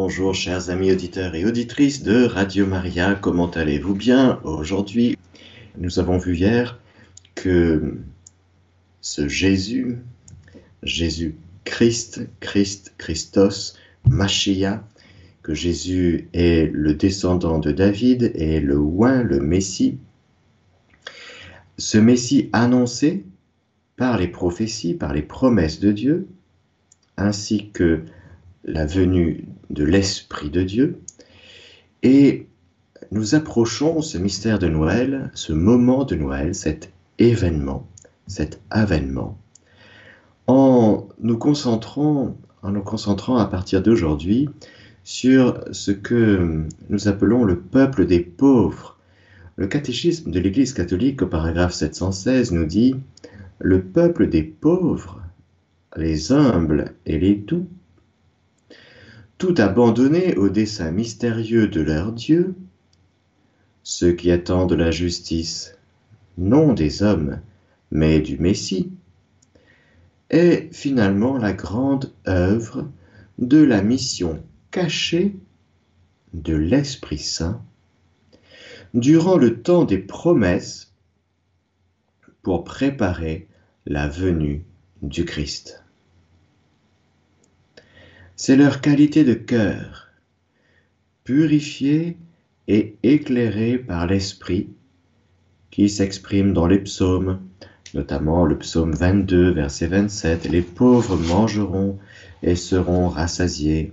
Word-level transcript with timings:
bonjour 0.00 0.32
chers 0.32 0.70
amis 0.70 0.92
auditeurs 0.92 1.34
et 1.34 1.44
auditrices 1.44 2.04
de 2.04 2.24
Radio 2.24 2.68
Maria, 2.68 3.16
comment 3.16 3.50
allez-vous 3.50 3.96
bien 3.96 4.38
aujourd'hui? 4.44 5.18
Nous 5.76 5.98
avons 5.98 6.18
vu 6.18 6.36
hier 6.36 6.78
que 7.34 7.98
ce 9.00 9.26
Jésus, 9.26 9.98
Jésus-Christ, 10.84 12.28
Christ, 12.38 12.94
Christos, 12.96 13.74
Machia, 14.08 14.84
que 15.42 15.52
Jésus 15.52 16.28
est 16.32 16.70
le 16.72 16.94
descendant 16.94 17.58
de 17.58 17.72
David 17.72 18.30
et 18.36 18.60
le 18.60 18.78
oint, 18.78 19.24
le 19.24 19.40
Messie, 19.40 19.98
ce 21.76 21.98
Messie 21.98 22.50
annoncé 22.52 23.24
par 23.96 24.16
les 24.16 24.28
prophéties, 24.28 24.94
par 24.94 25.12
les 25.12 25.22
promesses 25.22 25.80
de 25.80 25.90
Dieu, 25.90 26.28
ainsi 27.16 27.70
que 27.72 28.04
la 28.62 28.86
venue 28.86 29.44
de 29.70 29.84
l'Esprit 29.84 30.50
de 30.50 30.62
Dieu. 30.62 31.00
Et 32.02 32.46
nous 33.10 33.34
approchons 33.34 34.02
ce 34.02 34.18
mystère 34.18 34.58
de 34.58 34.68
Noël, 34.68 35.30
ce 35.34 35.52
moment 35.52 36.04
de 36.04 36.14
Noël, 36.14 36.54
cet 36.54 36.92
événement, 37.18 37.86
cet 38.26 38.60
avènement, 38.70 39.38
en 40.46 41.08
nous 41.20 41.38
concentrant, 41.38 42.36
en 42.62 42.70
nous 42.70 42.82
concentrant 42.82 43.36
à 43.36 43.46
partir 43.46 43.82
d'aujourd'hui 43.82 44.48
sur 45.04 45.64
ce 45.72 45.90
que 45.90 46.64
nous 46.90 47.08
appelons 47.08 47.44
le 47.44 47.58
peuple 47.58 48.06
des 48.06 48.20
pauvres. 48.20 48.98
Le 49.56 49.66
catéchisme 49.66 50.30
de 50.30 50.38
l'Église 50.38 50.72
catholique 50.72 51.22
au 51.22 51.26
paragraphe 51.26 51.72
716 51.72 52.52
nous 52.52 52.66
dit 52.66 52.94
le 53.58 53.82
peuple 53.82 54.28
des 54.28 54.42
pauvres, 54.42 55.20
les 55.96 56.32
humbles 56.32 56.92
et 57.06 57.18
les 57.18 57.34
doux, 57.34 57.66
tout 59.38 59.54
abandonnés 59.58 60.36
au 60.36 60.48
dessein 60.48 60.90
mystérieux 60.90 61.68
de 61.68 61.80
leur 61.80 62.12
Dieu, 62.12 62.56
ceux 63.84 64.12
qui 64.12 64.32
attendent 64.32 64.72
la 64.72 64.90
justice, 64.90 65.78
non 66.36 66.72
des 66.72 67.02
hommes, 67.02 67.40
mais 67.90 68.20
du 68.20 68.36
Messie, 68.38 68.90
est 70.30 70.68
finalement 70.74 71.38
la 71.38 71.52
grande 71.52 72.12
œuvre 72.26 72.88
de 73.38 73.62
la 73.62 73.80
mission 73.80 74.42
cachée 74.72 75.36
de 76.34 76.54
l'Esprit 76.54 77.18
Saint 77.18 77.62
durant 78.92 79.36
le 79.36 79.62
temps 79.62 79.84
des 79.84 79.98
promesses 79.98 80.92
pour 82.42 82.64
préparer 82.64 83.46
la 83.86 84.08
venue 84.08 84.64
du 85.02 85.24
Christ. 85.24 85.84
C'est 88.40 88.54
leur 88.54 88.80
qualité 88.80 89.24
de 89.24 89.34
cœur, 89.34 90.06
purifiée 91.24 92.16
et 92.68 92.94
éclairée 93.02 93.78
par 93.78 94.06
l'Esprit, 94.06 94.68
qui 95.72 95.88
s'exprime 95.88 96.52
dans 96.52 96.68
les 96.68 96.78
psaumes, 96.78 97.40
notamment 97.94 98.46
le 98.46 98.56
psaume 98.56 98.92
22, 98.92 99.50
verset 99.50 99.88
27, 99.88 100.48
Les 100.50 100.62
pauvres 100.62 101.16
mangeront 101.16 101.98
et 102.44 102.54
seront 102.54 103.08
rassasiés. 103.08 103.92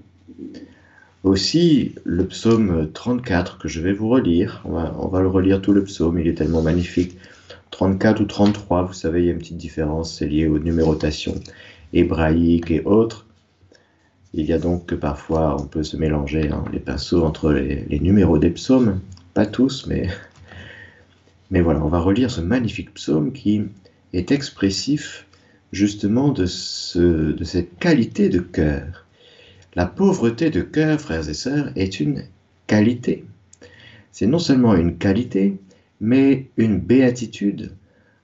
Aussi, 1.24 1.96
le 2.04 2.28
psaume 2.28 2.92
34 2.94 3.58
que 3.58 3.68
je 3.68 3.82
vais 3.82 3.94
vous 3.94 4.10
relire, 4.10 4.62
on 4.66 5.08
va, 5.08 5.22
le 5.22 5.28
relire 5.28 5.60
tout 5.60 5.74
le 5.74 5.84
psaume, 5.84 6.20
il 6.20 6.28
est 6.28 6.36
tellement 6.36 6.62
magnifique. 6.62 7.18
34 7.72 8.22
ou 8.22 8.26
33, 8.26 8.84
vous 8.84 8.94
savez, 8.94 9.22
il 9.22 9.26
y 9.26 9.30
a 9.30 9.32
une 9.32 9.40
petite 9.40 9.58
différence, 9.58 10.16
c'est 10.16 10.28
lié 10.28 10.46
aux 10.46 10.60
numérotations 10.60 11.34
hébraïques 11.94 12.70
et 12.70 12.84
autres. 12.86 13.25
Il 14.38 14.46
y 14.46 14.52
a 14.52 14.60
donc 14.60 14.88
que 14.88 14.96
parfois 14.96 15.56
on 15.58 15.66
peut 15.66 15.84
se 15.84 15.96
mélanger 15.96 16.50
hein, 16.50 16.66
les 16.74 16.80
pinceaux 16.80 17.24
entre 17.24 17.54
les, 17.54 18.00
numéros 18.02 18.38
des 18.38 18.50
psaumes, 18.50 19.00
pas 19.34 19.46
tous, 19.46 19.88
mais, 21.52 21.62
voilà, 21.62 21.82
on 21.82 21.88
va 21.88 22.00
relire 22.00 22.30
ce 22.30 22.42
magnifique 22.42 22.94
psaume 22.94 23.32
qui 23.32 23.64
est 24.12 24.32
expressif 24.32 25.26
justement 25.72 26.34
de, 26.34 26.44
de 26.44 27.44
cette 27.46 27.80
qualité 27.80 28.28
de 28.28 28.40
cœur. 28.40 29.06
La 29.74 29.86
pauvreté 29.86 30.50
de 30.50 30.62
cœur, 30.62 31.00
frères 31.00 31.30
et 31.30 31.34
sœurs, 31.34 31.72
est 31.78 32.02
une 32.02 32.26
qualité. 32.68 33.24
C'est 34.12 34.28
non 34.28 34.40
seulement 34.40 34.76
une 34.76 34.98
qualité, 34.98 35.58
mais 36.02 36.50
une 36.58 36.78
béatitude 36.78 37.72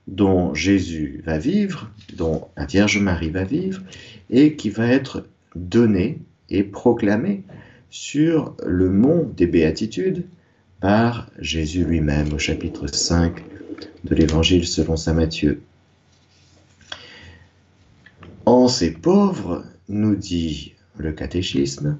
dont 0.08 0.52
Jésus 0.52 1.22
va 1.24 1.38
vivre, 1.38 1.90
dont 2.16 2.48
la 2.58 2.66
Vierge 2.66 2.98
Marie 2.98 3.30
va 3.30 3.44
vivre, 3.44 3.80
et 4.28 4.56
qui 4.56 4.68
va 4.68 4.86
être 4.86 5.26
donnée 5.54 6.20
et 6.48 6.62
proclamée 6.62 7.42
sur 7.90 8.56
le 8.64 8.90
mont 8.90 9.30
des 9.36 9.46
béatitudes 9.46 10.26
par 10.80 11.30
Jésus 11.38 11.84
lui-même 11.84 12.32
au 12.32 12.38
chapitre 12.38 12.86
5 12.86 13.42
de 14.04 14.14
l'Évangile 14.14 14.66
selon 14.66 14.96
Saint 14.96 15.14
Matthieu. 15.14 15.62
En 18.46 18.66
ces 18.66 18.90
pauvres, 18.90 19.64
nous 19.88 20.16
dit 20.16 20.74
le 20.96 21.12
catéchisme, 21.12 21.98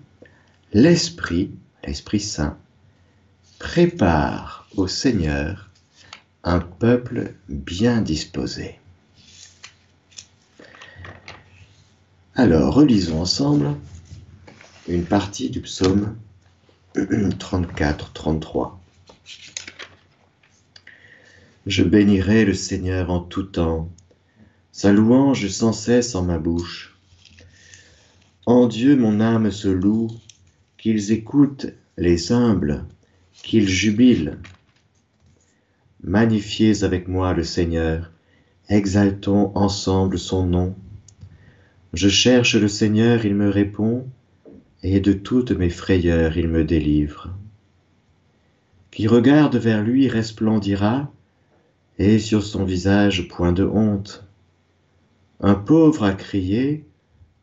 l'Esprit, 0.72 1.50
l'Esprit 1.84 2.20
Saint, 2.20 2.58
prépare 3.58 4.66
au 4.76 4.88
Seigneur 4.88 5.70
un 6.42 6.58
peuple 6.58 7.34
bien 7.48 8.00
disposé. 8.00 8.78
Alors, 12.34 12.74
relisons 12.74 13.20
ensemble 13.20 13.74
une 14.88 15.04
partie 15.04 15.50
du 15.50 15.60
psaume 15.60 16.16
34-33. 16.96 18.72
Je 21.66 21.84
bénirai 21.84 22.44
le 22.46 22.54
Seigneur 22.54 23.10
en 23.10 23.20
tout 23.20 23.42
temps, 23.42 23.90
sa 24.72 24.92
louange 24.92 25.46
sans 25.48 25.72
cesse 25.72 26.14
en 26.14 26.22
ma 26.22 26.38
bouche. 26.38 26.96
En 28.46 28.66
Dieu 28.66 28.96
mon 28.96 29.20
âme 29.20 29.50
se 29.50 29.68
loue, 29.68 30.10
qu'ils 30.78 31.12
écoutent 31.12 31.66
les 31.98 32.32
humbles 32.32 32.86
qu'ils 33.42 33.68
jubilent. 33.68 34.38
Magnifiez 36.02 36.82
avec 36.82 37.08
moi 37.08 37.34
le 37.34 37.44
Seigneur, 37.44 38.10
exaltons 38.68 39.52
ensemble 39.54 40.18
son 40.18 40.46
nom. 40.46 40.74
Je 41.92 42.08
cherche 42.08 42.54
le 42.54 42.68
Seigneur, 42.68 43.26
il 43.26 43.34
me 43.34 43.50
répond, 43.50 44.06
et 44.82 45.00
de 45.00 45.12
toutes 45.12 45.50
mes 45.50 45.68
frayeurs 45.68 46.38
il 46.38 46.48
me 46.48 46.64
délivre. 46.64 47.30
Qui 48.90 49.06
regarde 49.06 49.56
vers 49.56 49.82
lui 49.82 50.08
resplendira, 50.08 51.12
et 51.98 52.18
sur 52.18 52.42
son 52.42 52.64
visage 52.64 53.28
point 53.28 53.52
de 53.52 53.64
honte. 53.64 54.26
Un 55.40 55.54
pauvre 55.54 56.04
a 56.04 56.14
crié, 56.14 56.84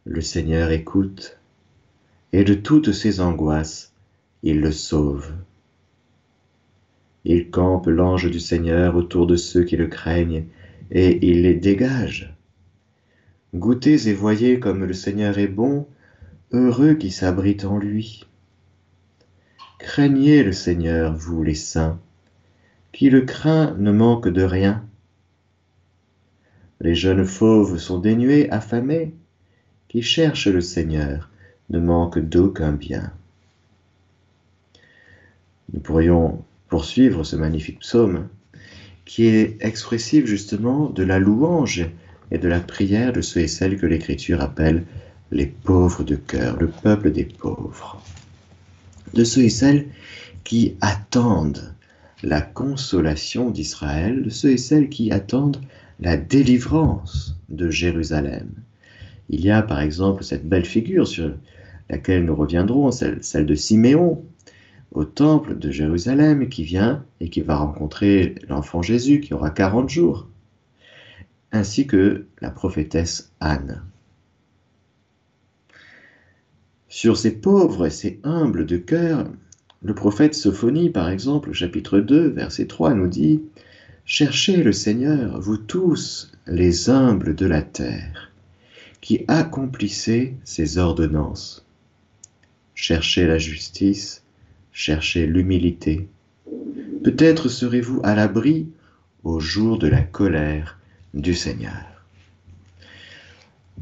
le 0.06 0.22
Seigneur 0.22 0.72
écoute, 0.72 1.38
et 2.34 2.44
de 2.44 2.56
toutes 2.56 2.92
ses 2.92 3.20
angoisses 3.20 3.94
il 4.42 4.62
le 4.62 4.72
sauve. 4.72 5.32
Il 7.26 7.52
campe 7.52 7.88
l'ange 7.88 8.32
du 8.32 8.40
Seigneur 8.40 8.96
autour 8.96 9.28
de 9.28 9.36
ceux 9.36 9.64
qui 9.64 9.78
le 9.78 9.88
craignent, 9.88 10.46
et 10.90 11.30
il 11.30 11.44
les 11.44 11.54
dégage. 11.54 12.34
Goûtez 13.56 14.08
et 14.08 14.14
voyez 14.14 14.60
comme 14.60 14.86
le 14.86 14.94
Seigneur 14.94 15.40
est 15.40 15.48
bon, 15.48 15.88
heureux 16.52 16.94
qui 16.94 17.10
s'abrite 17.10 17.66
en 17.66 17.78
lui. 17.78 18.28
Craignez 19.80 20.44
le 20.44 20.52
Seigneur, 20.52 21.16
vous 21.16 21.42
les 21.42 21.56
saints, 21.56 22.00
qui 22.92 23.10
le 23.10 23.22
craint 23.22 23.76
ne 23.80 23.92
manque 23.92 24.28
de 24.28 24.44
rien. 24.44 24.86
Les 26.80 26.94
jeunes 26.94 27.26
fauves 27.26 27.78
sont 27.78 27.98
dénués, 27.98 28.52
affamés, 28.52 29.16
qui 29.88 30.04
cherchent 30.04 30.48
le 30.48 30.62
Seigneur 30.62 31.30
ne 31.72 31.80
manquent 31.80 32.20
d'aucun 32.20 32.72
bien. 32.72 33.12
Nous 35.74 35.80
pourrions 35.80 36.44
poursuivre 36.68 37.24
ce 37.24 37.36
magnifique 37.36 37.80
psaume 37.80 38.28
qui 39.06 39.26
est 39.26 39.58
expressif 39.62 40.26
justement 40.26 40.90
de 40.90 41.04
la 41.04 41.18
louange 41.18 41.90
et 42.32 42.38
de 42.38 42.48
la 42.48 42.60
prière 42.60 43.14
de 43.14 43.22
ceux 43.22 43.42
et 43.42 43.48
celles 43.48 43.78
que 43.78 43.86
l'Écriture 43.86 44.42
appelle 44.42 44.84
les 45.32 45.46
pauvres 45.46 46.04
de 46.04 46.16
cœur, 46.16 46.58
le 46.58 46.68
peuple 46.68 47.12
des 47.12 47.26
pauvres, 47.26 48.02
de 49.14 49.24
ceux 49.24 49.44
et 49.44 49.50
celles 49.50 49.88
qui 50.44 50.76
attendent 50.82 51.74
la 52.24 52.42
consolation 52.42 53.50
d'Israël, 53.50 54.24
de 54.24 54.30
ceux 54.30 54.52
et 54.52 54.58
celles 54.58 54.90
qui 54.90 55.12
attendent 55.12 55.62
la 56.00 56.18
délivrance 56.18 57.38
de 57.50 57.70
Jérusalem. 57.70 58.50
Il 59.30 59.42
y 59.42 59.52
a 59.52 59.62
par 59.62 59.80
exemple 59.80 60.24
cette 60.24 60.48
belle 60.48 60.66
figure 60.66 61.08
sur 61.08 61.34
laquelle 61.90 62.26
nous 62.26 62.36
reviendrons, 62.36 62.92
celle, 62.92 63.24
celle 63.24 63.46
de 63.46 63.56
Siméon, 63.56 64.24
au 64.92 65.06
temple 65.06 65.58
de 65.58 65.72
Jérusalem 65.72 66.50
qui 66.50 66.64
vient 66.64 67.04
et 67.20 67.30
qui 67.30 67.42
va 67.42 67.58
rencontrer 67.58 68.36
l'enfant 68.48 68.82
Jésus 68.82 69.20
qui 69.20 69.34
aura 69.34 69.52
40 69.52 69.90
jours, 69.90 70.28
ainsi 71.52 71.88
que 71.88 72.26
la 72.42 72.52
prophétesse 72.52 73.32
Anne. 73.40 73.84
sur 76.90 77.18
ces 77.18 77.32
pauvres 77.32 77.86
et 77.86 77.92
ces 77.92 78.20
humbles 78.24 78.66
de 78.66 78.78
cœur, 78.78 79.28
le 79.84 79.94
prophète 79.94 80.34
Sophonie, 80.34 80.90
par 80.90 81.10
exemple, 81.10 81.54
chapitre 81.54 82.00
2, 82.00 82.28
verset 82.30 82.66
3, 82.66 82.96
nous 82.96 83.08
dit 83.08 83.42
Cherchez 84.06 84.64
le 84.64 84.74
Seigneur, 84.74 85.40
vous 85.40 85.58
tous, 85.58 86.32
les 86.48 86.90
humbles 86.90 87.36
de 87.36 87.46
la 87.46 87.62
terre, 87.62 88.32
qui 89.02 89.24
accomplissez 89.28 90.36
ses 90.44 90.80
ordonnances. 90.80 91.64
Cherchez 92.74 93.28
la 93.28 93.38
justice, 93.38 94.24
cherchez 94.74 95.28
l'humilité. 95.28 96.08
Peut-être 97.04 97.50
serez-vous 97.50 98.02
à 98.04 98.16
l'abri 98.16 98.68
au 99.24 99.40
jour 99.40 99.78
de 99.78 99.88
la 99.88 100.02
colère 100.02 100.79
du 101.14 101.34
Seigneur. 101.34 102.00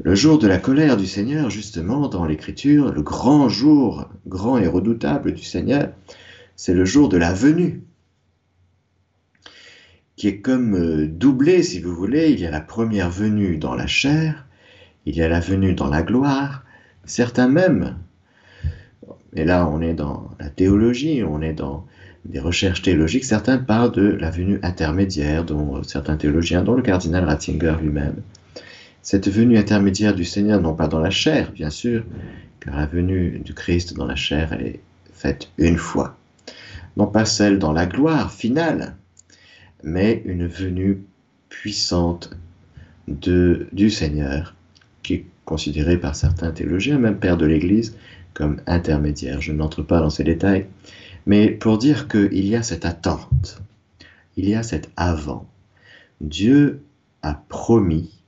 Le 0.00 0.14
jour 0.14 0.38
de 0.38 0.46
la 0.46 0.58
colère 0.58 0.96
du 0.96 1.06
Seigneur, 1.06 1.50
justement, 1.50 2.08
dans 2.08 2.24
l'Écriture, 2.24 2.92
le 2.92 3.02
grand 3.02 3.48
jour, 3.48 4.08
grand 4.26 4.56
et 4.56 4.68
redoutable 4.68 5.34
du 5.34 5.42
Seigneur, 5.42 5.90
c'est 6.54 6.74
le 6.74 6.84
jour 6.84 7.08
de 7.08 7.16
la 7.16 7.32
venue, 7.32 7.82
qui 10.14 10.28
est 10.28 10.40
comme 10.40 10.74
euh, 10.74 11.08
doublé, 11.08 11.62
si 11.62 11.80
vous 11.80 11.94
voulez. 11.94 12.30
Il 12.30 12.40
y 12.40 12.46
a 12.46 12.50
la 12.50 12.60
première 12.60 13.10
venue 13.10 13.56
dans 13.56 13.74
la 13.74 13.86
chair, 13.86 14.46
il 15.04 15.16
y 15.16 15.22
a 15.22 15.28
la 15.28 15.40
venue 15.40 15.74
dans 15.74 15.88
la 15.88 16.02
gloire. 16.02 16.64
Certains 17.04 17.48
même, 17.48 17.96
et 19.34 19.44
là 19.44 19.68
on 19.68 19.80
est 19.80 19.94
dans 19.94 20.30
la 20.38 20.50
théologie, 20.50 21.22
on 21.24 21.40
est 21.40 21.54
dans 21.54 21.86
des 22.24 22.40
recherches 22.40 22.82
théologiques, 22.82 23.24
certains 23.24 23.58
parlent 23.58 23.92
de 23.92 24.08
la 24.08 24.30
venue 24.30 24.58
intermédiaire, 24.62 25.44
dont 25.44 25.82
certains 25.82 26.16
théologiens, 26.16 26.62
dont 26.62 26.74
le 26.74 26.82
cardinal 26.82 27.24
Ratzinger 27.24 27.76
lui-même, 27.80 28.16
cette 29.02 29.28
venue 29.28 29.56
intermédiaire 29.56 30.14
du 30.14 30.24
Seigneur, 30.24 30.60
non 30.60 30.74
pas 30.74 30.88
dans 30.88 31.00
la 31.00 31.10
chair, 31.10 31.52
bien 31.52 31.70
sûr, 31.70 32.04
car 32.60 32.76
la 32.76 32.86
venue 32.86 33.38
du 33.38 33.54
Christ 33.54 33.94
dans 33.94 34.04
la 34.04 34.16
chair, 34.16 34.52
est 34.52 34.80
faite 35.12 35.50
une 35.58 35.78
fois. 35.78 36.16
Non 36.96 37.06
pas 37.06 37.24
celle 37.24 37.58
dans 37.58 37.72
la 37.72 37.86
gloire 37.86 38.32
finale, 38.32 38.96
mais 39.82 40.22
une 40.24 40.46
venue 40.46 41.02
puissante 41.48 42.30
de, 43.06 43.68
du 43.72 43.90
Seigneur, 43.90 44.54
qui 45.02 45.14
est 45.14 45.26
considérée 45.44 45.96
par 45.96 46.14
certains 46.14 46.50
théologiens, 46.50 46.98
même 46.98 47.18
père 47.18 47.36
de 47.36 47.46
l'Église, 47.46 47.96
comme 48.38 48.60
intermédiaire. 48.68 49.40
Je 49.40 49.52
n'entre 49.52 49.82
pas 49.82 49.98
dans 49.98 50.10
ces 50.10 50.22
détails, 50.22 50.66
mais 51.26 51.50
pour 51.50 51.76
dire 51.76 52.06
qu'il 52.06 52.46
y 52.46 52.54
a 52.54 52.62
cette 52.62 52.86
attente, 52.86 53.60
il 54.36 54.48
y 54.48 54.54
a 54.54 54.62
cet 54.62 54.90
avant. 54.96 55.44
Dieu 56.20 56.84
a 57.22 57.34
promis 57.34 58.18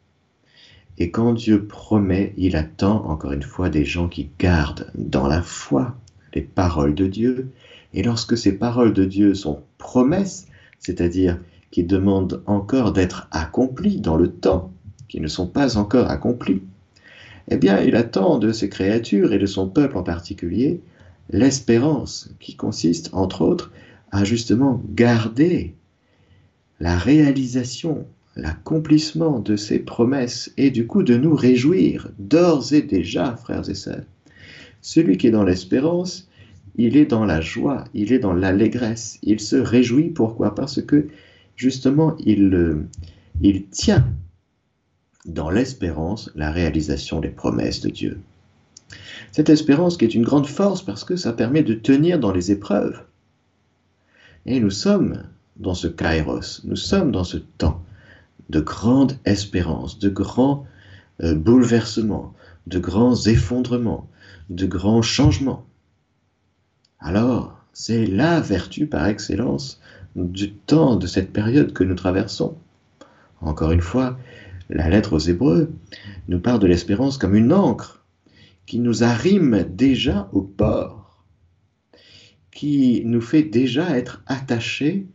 et 1.01 1.11
quand 1.11 1.33
Dieu 1.33 1.65
promet, 1.65 2.35
il 2.37 2.57
attend 2.57 3.07
encore 3.07 3.33
une 3.33 3.43
fois 3.43 3.71
des 3.71 3.87
gens 3.87 4.07
qui 4.07 4.29
gardent 4.39 4.91
dans 4.95 5.27
la 5.27 5.41
foi 5.41 5.97
les 6.35 6.43
paroles 6.43 6.95
de 6.95 7.07
Dieu. 7.07 7.49
Et 7.95 8.03
lorsque 8.03 8.37
ces 8.37 8.59
paroles 8.59 8.93
de 8.93 9.07
Dieu 9.07 9.33
sont 9.35 9.63
promesses, 9.79 10.47
c'est-à-dire 10.79 11.39
qui 11.71 11.85
demandent 11.85 12.43
encore 12.45 12.93
d'être 12.93 13.29
accomplies 13.31 13.99
dans 13.99 14.17
le 14.17 14.31
temps, 14.31 14.73
qui 15.09 15.23
ne 15.23 15.27
sont 15.27 15.47
pas 15.47 15.79
encore 15.79 16.11
accomplies, 16.11 16.63
eh 17.49 17.57
bien, 17.57 17.81
il 17.81 17.97
attend 17.97 18.39
de 18.39 18.53
ses 18.53 18.69
créatures 18.69 19.33
et 19.33 19.39
de 19.39 19.47
son 19.47 19.69
peuple 19.69 19.97
en 19.97 20.03
particulier 20.03 20.81
l'espérance 21.31 22.31
qui 22.41 22.57
consiste, 22.57 23.11
entre 23.13 23.43
autres, 23.43 23.73
à 24.11 24.25
justement 24.25 24.83
garder 24.95 25.75
la 26.81 26.97
réalisation 26.97 28.07
l'accomplissement 28.37 29.39
de 29.41 29.57
ces 29.57 29.79
promesses 29.79 30.53
et 30.57 30.71
du 30.71 30.87
coup 30.87 31.03
de 31.03 31.17
nous 31.17 31.35
réjouir 31.35 32.11
d'ores 32.19 32.73
et 32.73 32.83
déjà, 32.83 33.37
frères 33.37 33.69
et 33.69 33.75
sœurs. 33.75 34.05
Celui 34.81 35.17
qui 35.17 35.27
est 35.27 35.33
dans 35.33 35.45
l'espérance, 35.45 36.29
il 36.77 36.97
est 36.97 37.07
dans 37.07 37.25
la 37.25 37.41
joie, 37.41 37.85
il 37.93 38.13
est 38.13 38.19
dans 38.19 38.33
l'allégresse, 38.33 39.19
il 39.23 39.41
se 39.41 39.57
réjouit. 39.57 40.09
Pourquoi? 40.09 40.55
Parce 40.55 40.81
que 40.81 41.09
justement, 41.57 42.17
il, 42.21 42.55
euh, 42.55 42.87
il 43.43 43.67
tient 43.67 44.07
dans 45.27 45.51
l'espérance 45.51 46.31
la 46.35 46.51
réalisation 46.51 47.21
des 47.21 47.29
promesses 47.29 47.81
de 47.81 47.91
Dieu. 47.91 48.21
Cette 49.33 49.51
espérance 49.51 49.97
qui 49.97 50.05
est 50.05 50.15
une 50.15 50.25
grande 50.25 50.47
force 50.47 50.83
parce 50.83 51.05
que 51.05 51.17
ça 51.17 51.33
permet 51.33 51.63
de 51.63 51.75
tenir 51.75 52.19
dans 52.19 52.33
les 52.33 52.51
épreuves. 52.51 53.05
Et 54.47 54.59
nous 54.61 54.71
sommes 54.71 55.25
dans 55.57 55.75
ce 55.75 55.87
kairos, 55.87 56.63
nous 56.65 56.77
sommes 56.77 57.13
dans 57.13 57.25
ce 57.25 57.37
temps 57.37 57.83
de 58.49 58.61
grandes 58.61 59.17
espérances, 59.25 59.99
de 59.99 60.09
grands 60.09 60.67
euh, 61.23 61.35
bouleversements, 61.35 62.35
de 62.67 62.79
grands 62.79 63.15
effondrements, 63.27 64.09
de 64.49 64.67
grands 64.67 65.03
changements. 65.03 65.65
Alors, 66.99 67.57
c'est 67.73 68.07
la 68.07 68.41
vertu 68.41 68.87
par 68.87 69.07
excellence 69.07 69.81
du 70.17 70.53
temps 70.53 70.97
de 70.97 71.07
cette 71.07 71.33
période 71.33 71.73
que 71.73 71.85
nous 71.85 71.95
traversons. 71.95 72.57
Encore 73.41 73.71
une 73.71 73.81
fois, 73.81 74.19
la 74.71 74.89
lettre 74.89 75.15
aux 75.15 75.19
Hébreux 75.19 75.73
nous 76.29 76.41
parle 76.41 76.61
de 76.61 76.67
l'espérance 76.67 77.19
comme 77.19 77.35
une 77.35 77.53
encre 77.53 78.05
qui 78.67 78.79
nous 78.79 79.03
arrime 79.03 79.65
déjà 79.69 80.29
au 80.33 80.43
port, 80.43 81.25
qui 82.53 83.03
nous 83.05 83.21
fait 83.21 83.43
déjà 83.43 83.97
être 83.97 84.23
attachés 84.27 85.07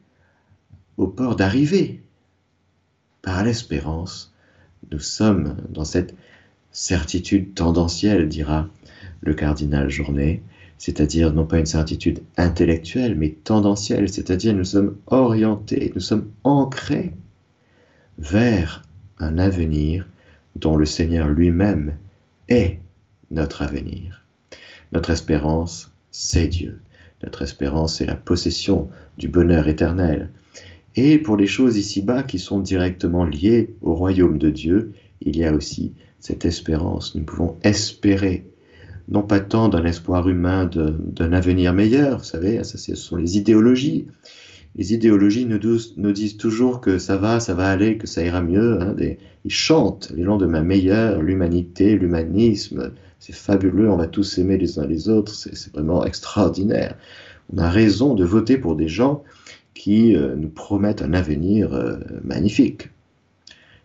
au 0.98 1.08
port 1.08 1.36
d'arrivée, 1.36 2.02
par 3.22 3.44
l'espérance, 3.44 4.34
nous 4.92 5.00
sommes 5.00 5.58
dans 5.70 5.84
cette 5.84 6.16
certitude 6.72 7.54
tendancielle, 7.54 8.30
dira 8.30 8.68
le 9.22 9.34
cardinal 9.34 9.90
Journet, 9.90 10.42
c'est-à-dire 10.78 11.34
non 11.34 11.46
pas 11.46 11.60
une 11.60 11.66
certitude 11.66 12.22
intellectuelle, 12.38 13.16
mais 13.16 13.30
tendancielle, 13.30 14.10
c'est-à-dire 14.10 14.54
nous 14.54 14.64
sommes 14.66 14.96
orientés, 15.08 15.92
nous 15.96 16.02
sommes 16.02 16.30
ancrés 16.44 17.14
vers 18.18 18.85
un 19.20 19.38
avenir 19.38 20.08
dont 20.56 20.78
le 20.78 20.86
Seigneur 20.86 21.28
lui-même 21.28 21.96
est 22.50 22.80
notre 23.32 23.62
avenir. 23.62 24.24
Notre 24.92 25.10
espérance, 25.10 25.92
c'est 26.12 26.48
Dieu. 26.48 26.80
Notre 27.24 27.42
espérance, 27.42 27.96
c'est 27.98 28.06
la 28.06 28.16
possession 28.16 28.90
du 29.18 29.28
bonheur 29.28 29.68
éternel. 29.68 30.30
Et 30.96 31.18
pour 31.18 31.36
les 31.36 31.48
choses 31.48 31.78
ici-bas 31.78 32.24
qui 32.24 32.40
sont 32.40 32.60
directement 32.60 33.26
liées 33.26 33.74
au 33.82 33.96
royaume 33.96 34.38
de 34.38 34.50
Dieu, 34.50 34.94
il 35.22 35.36
y 35.36 35.44
a 35.44 35.54
aussi 35.54 35.94
cette 36.20 36.46
espérance. 36.46 37.16
Nous 37.16 37.24
pouvons 37.24 37.58
espérer, 37.64 38.46
non 39.10 39.22
pas 39.22 39.40
tant 39.40 39.68
d'un 39.70 39.84
espoir 39.86 40.30
humain 40.30 40.70
d'un 40.72 41.34
avenir 41.34 41.74
meilleur, 41.74 42.20
vous 42.20 42.24
savez, 42.24 42.64
ça, 42.64 42.78
ce 42.78 42.96
sont 42.96 43.18
les 43.18 43.38
idéologies. 43.38 44.08
Les 44.78 44.94
idéologies 44.94 45.46
nous, 45.46 46.12
disent 46.12 46.38
toujours 46.38 46.82
que 46.82 46.98
ça 46.98 47.16
va, 47.16 47.40
ça 47.40 47.54
va 47.54 47.70
aller, 47.70 47.98
que 47.98 48.08
ça 48.08 48.24
ira 48.24 48.42
mieux. 48.42 48.82
Hein, 48.82 48.96
ils 49.46 49.52
chantent 49.52 50.12
les 50.14 50.24
lendemains 50.24 50.64
meilleurs, 50.64 51.22
l'humanité, 51.22 51.96
l'humanisme, 51.96 52.92
c'est 53.20 53.34
fabuleux, 53.34 53.90
on 53.90 53.98
va 53.98 54.08
tous 54.08 54.24
s'aimer 54.24 54.58
les 54.58 54.78
uns 54.78 54.86
les 54.86 55.10
autres, 55.10 55.34
c'est 55.34 55.74
vraiment 55.74 56.06
extraordinaire. 56.06 56.96
On 57.54 57.58
a 57.58 57.70
raison 57.70 58.14
de 58.14 58.26
voter 58.26 58.58
pour 58.58 58.76
des 58.76 58.88
gens 58.88 59.24
qui 59.74 60.16
euh, 60.16 60.36
nous 60.36 60.50
promettent 60.50 61.02
un 61.02 61.14
avenir 61.14 61.74
euh, 61.74 61.98
magnifique. 62.24 62.90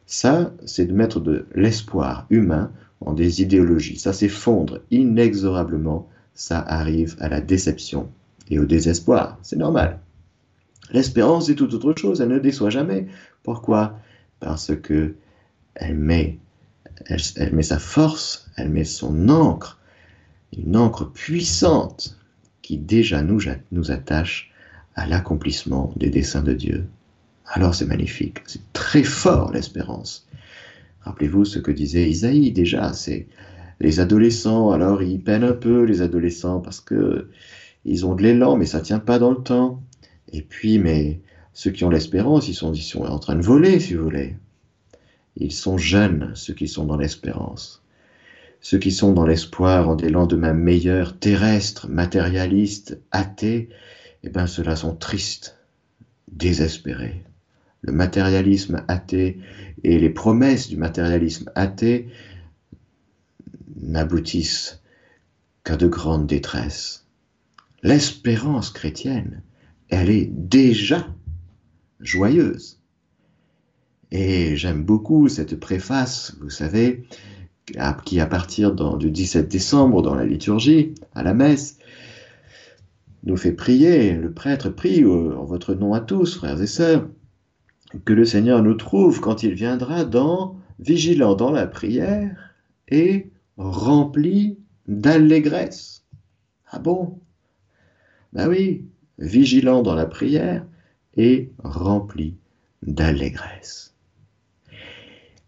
Ça, 0.07 0.53
c'est 0.67 0.87
de 0.87 0.93
mettre 0.93 1.21
de 1.21 1.47
l'espoir 1.55 2.27
humain 2.31 2.73
en 3.01 3.13
des 3.13 3.43
idéologies. 3.43 3.99
Ça 3.99 4.13
s'effondre 4.13 4.81
inexorablement. 4.91 6.09
Ça 6.35 6.59
arrive 6.59 7.17
à 7.21 7.29
la 7.29 7.41
déception 7.41 8.09
et 8.51 8.59
au 8.59 8.65
désespoir. 8.65 9.39
C'est 9.43 9.57
normal. 9.57 10.01
L'espérance 10.93 11.49
est 11.49 11.55
toute 11.55 11.75
autre 11.75 12.01
chose. 12.01 12.21
Elle 12.21 12.29
ne 12.29 12.39
déçoit 12.39 12.71
jamais. 12.71 13.07
Pourquoi? 13.43 13.99
Parce 14.41 14.73
que 14.77 15.15
elle 15.75 15.97
met, 15.97 16.39
sa 17.63 17.79
force, 17.79 18.51
elle 18.57 18.71
met 18.71 18.85
son 18.85 19.29
encre, 19.29 19.79
une 20.57 20.77
encre 20.77 21.11
puissante 21.11 22.19
qui 22.63 22.77
déjà 22.77 23.23
nous, 23.23 23.41
nous 23.73 23.91
attache 23.91 24.51
à 24.95 25.07
l'accomplissement 25.07 25.93
des 25.97 26.11
desseins 26.11 26.43
de 26.43 26.53
Dieu. 26.53 26.87
Alors 27.47 27.75
c'est 27.75 27.87
magnifique, 27.87 28.39
c'est 28.47 28.73
très 28.73 29.03
fort 29.03 29.53
l'espérance. 29.53 30.27
Rappelez-vous 31.01 31.45
ce 31.45 31.59
que 31.59 31.71
disait 31.71 32.09
Isaïe 32.09 32.53
déjà, 32.53 32.93
c'est 32.93 33.27
les 33.81 33.99
adolescents, 33.99 34.71
alors 34.71 35.03
ils 35.03 35.21
peinent 35.21 35.45
un 35.45 35.53
peu 35.53 35.83
les 35.85 36.03
adolescents 36.03 36.61
parce 36.61 36.81
que 36.81 37.31
ils 37.87 38.05
ont 38.05 38.15
de 38.15 38.23
l'élan, 38.23 38.57
mais 38.57 38.67
ça 38.67 38.81
tient 38.81 38.99
pas 38.99 39.19
dans 39.19 39.31
le 39.31 39.43
temps. 39.43 39.83
Et 40.33 40.43
puis, 40.43 40.79
mais 40.79 41.21
ceux 41.53 41.71
qui 41.71 41.85
ont 41.85 41.91
l'espérance, 41.91 42.49
ils 42.49 42.55
sont, 42.55 42.75
sont 42.75 43.03
en 43.03 43.19
train 43.19 43.37
de 43.37 43.43
voler, 43.43 43.81
si 43.81 43.95
vous 43.95 44.05
voulez. 44.05 44.37
Ils 45.37 45.53
sont 45.53 45.79
jeunes, 45.79 46.33
ceux 46.35 46.55
qui 46.55 46.69
sont 46.69 46.85
dans 46.85 46.97
l'espérance. 46.97 47.83
Ceux 48.61 48.79
qui 48.79 48.93
sont 48.93 49.13
dans 49.13 49.27
l'espoir 49.27 49.89
en 49.89 49.95
des 49.95 50.11
lendemains 50.11 50.53
meilleurs, 50.53 51.19
terrestres, 51.19 51.89
matérialistes, 51.89 53.01
athées, 53.11 53.71
eh 54.23 54.29
bien 54.29 54.47
ceux-là 54.47 54.77
sont 54.77 54.95
tristes, 54.95 55.59
désespérés. 56.31 57.25
Le 57.83 57.93
matérialisme 57.93 58.85
athée 58.89 59.39
et 59.83 59.99
les 59.99 60.11
promesses 60.11 60.69
du 60.69 60.77
matérialisme 60.77 61.51
athée 61.55 62.09
n'aboutissent 63.77 64.83
qu'à 65.65 65.77
de 65.77 65.87
grandes 65.87 66.27
détresses. 66.27 67.07
L'espérance 67.83 68.71
chrétienne, 68.71 69.43
elle 69.91 70.11
est 70.11 70.27
déjà 70.27 71.09
joyeuse. 72.01 72.81
Et 74.13 74.57
j'aime 74.57 74.83
beaucoup 74.83 75.29
cette 75.29 75.59
préface, 75.61 76.37
vous 76.41 76.51
savez, 76.51 77.05
qui 78.05 78.21
à 78.21 78.27
partir 78.27 78.73
du 78.73 79.11
17 79.11 79.49
décembre 79.49 80.03
dans 80.03 80.15
la 80.15 80.25
liturgie, 80.25 80.95
à 81.15 81.23
la 81.23 81.35
messe, 81.35 81.79
nous 83.25 83.37
fait 83.37 83.53
prier, 83.53 84.13
le 84.13 84.33
prêtre 84.33 84.71
prie 84.71 85.05
en 85.05 85.45
votre 85.45 85.75
nom 85.75 85.95
à 85.95 86.01
tous, 86.01 86.37
frères 86.37 86.61
et 86.61 86.67
sœurs, 86.67 87.07
que 88.05 88.13
le 88.13 88.25
Seigneur 88.25 88.63
nous 88.63 88.75
trouve 88.75 89.21
quand 89.21 89.43
il 89.43 89.55
viendra 89.55 90.05
dans, 90.05 90.57
vigilant 90.79 91.35
dans 91.35 91.51
la 91.51 91.67
prière 91.67 92.55
et 92.89 93.31
rempli 93.57 94.59
d'allégresse. 94.89 96.05
Ah 96.71 96.79
bon? 96.79 97.19
Ben 98.33 98.49
oui, 98.49 98.87
vigilant 99.21 99.83
dans 99.83 99.95
la 99.95 100.07
prière 100.07 100.67
et 101.17 101.51
rempli 101.63 102.37
d'allégresse. 102.83 103.95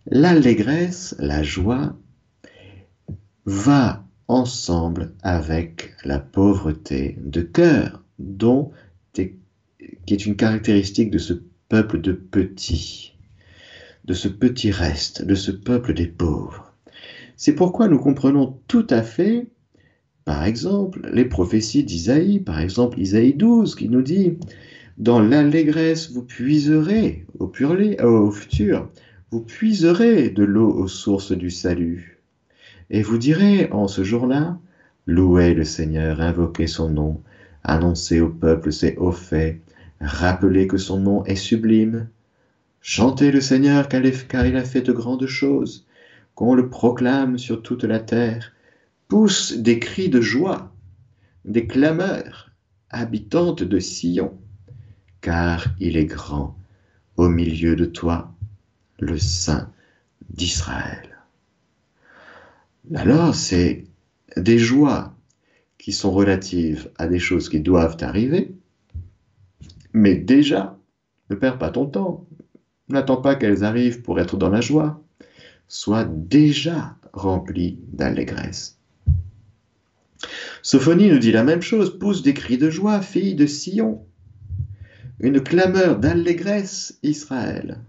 L'allégresse, 0.07 1.15
la 1.19 1.43
joie, 1.43 1.97
va 3.45 4.05
ensemble 4.29 5.15
avec 5.23 5.95
la 6.05 6.19
pauvreté 6.19 7.17
de 7.21 7.43
cœur, 7.43 8.03
dont 8.19 8.71
qui 10.07 10.15
est 10.15 10.27
une 10.27 10.37
caractéristique 10.37 11.11
de 11.11 11.19
ce 11.19 11.35
peuple 11.69 12.01
de 12.01 12.13
petits, 12.13 13.17
de 14.05 14.15
ce 14.15 14.29
petit 14.29 14.71
reste, 14.71 15.25
de 15.25 15.35
ce 15.35 15.51
peuple 15.51 15.95
des 15.95 16.07
pauvres. 16.07 16.73
C'est 17.37 17.55
pourquoi 17.55 17.89
nous 17.89 17.99
comprenons 17.99 18.61
tout 18.69 18.87
à 18.91 19.03
fait, 19.03 19.49
par 20.25 20.45
exemple, 20.45 21.09
les 21.13 21.25
prophéties 21.25 21.83
d'Isaïe, 21.83 22.39
par 22.39 22.61
exemple 22.61 23.01
Isaïe 23.01 23.35
12, 23.35 23.75
qui 23.75 23.89
nous 23.89 24.03
dit 24.03 24.39
Dans 24.97 25.21
l'allégresse 25.21 26.13
vous 26.13 26.23
puiserez 26.23 27.27
au, 27.41 27.49
purlé, 27.49 28.01
au 28.01 28.31
futur, 28.31 28.89
vous 29.33 29.41
puiserez 29.41 30.31
de 30.31 30.45
l'eau 30.45 30.71
aux 30.71 30.89
sources 30.89 31.33
du 31.33 31.51
salut. 31.51 32.21
Et 32.91 33.03
vous 33.03 33.19
direz 33.19 33.69
en 33.73 33.89
ce 33.89 34.05
jour-là, 34.05 34.59
louez 35.07 35.55
le 35.55 35.65
Seigneur, 35.65 36.21
invoquez 36.21 36.69
son 36.69 36.91
nom, 36.91 37.21
annoncez 37.65 38.21
au 38.21 38.29
peuple 38.29 38.73
ses 38.73 38.95
hauts 38.97 39.11
faits, 39.11 39.61
rappelez 40.01 40.69
que 40.69 40.79
son 40.79 41.01
nom 41.01 41.25
est 41.25 41.37
sublime, 41.37 42.09
chantez 42.81 43.33
le 43.33 43.41
Seigneur 43.41 43.89
car 43.89 44.47
il 44.47 44.57
a 44.57 44.65
fait 44.65 44.83
de 44.83 44.93
grandes 44.93 45.27
choses, 45.27 45.87
qu'on 46.35 46.55
le 46.55 46.69
proclame 46.69 47.39
sur 47.39 47.63
toute 47.63 47.85
la 47.85 47.99
terre, 47.99 48.52
pousse 49.13 49.53
des 49.53 49.79
cris 49.79 50.09
de 50.09 50.23
joie, 50.23 50.73
des 51.45 51.67
clameurs, 51.67 52.51
habitantes 52.89 53.63
de 53.63 53.79
Sion, 53.79 54.39
car 55.21 55.67
il 55.79 55.99
est 55.99 56.07
grand 56.07 56.57
au 57.19 57.29
milieu 57.29 57.77
de 57.77 57.85
toi, 57.85 58.35
le 58.99 59.19
Saint 59.19 59.71
d'Israël. 60.31 61.11
Alors, 62.95 63.35
c'est 63.35 63.85
des 64.39 64.59
joies 64.59 65.15
qui 65.77 65.93
sont 65.93 66.11
relatives 66.11 66.91
à 66.97 67.07
des 67.07 67.19
choses 67.19 67.51
qui 67.51 67.61
doivent 67.61 67.99
arriver, 68.01 68.55
mais 69.93 70.15
déjà, 70.15 70.79
ne 71.29 71.35
perds 71.35 71.59
pas 71.59 71.69
ton 71.69 71.85
temps. 71.85 72.27
N'attends 72.89 73.21
pas 73.21 73.35
qu'elles 73.35 73.63
arrivent 73.63 74.01
pour 74.01 74.21
être 74.21 74.39
dans 74.39 74.49
la 74.49 74.63
joie. 74.63 75.05
Sois 75.69 76.07
déjà 76.07 76.97
rempli 77.13 77.79
d'allégresse. 77.93 78.79
Sophonie 80.63 81.09
nous 81.09 81.19
dit 81.19 81.33
la 81.33 81.45
même 81.45 81.63
chose. 81.63 81.99
Pousse 81.99 82.23
des 82.23 82.35
cris 82.35 82.59
de 82.59 82.71
joie, 82.71 83.01
fille 83.01 83.35
de 83.35 83.47
Sion. 83.47 84.05
Une 85.21 85.41
clameur 85.41 85.99
d'allégresse, 85.99 86.99
Israël. 87.03 87.81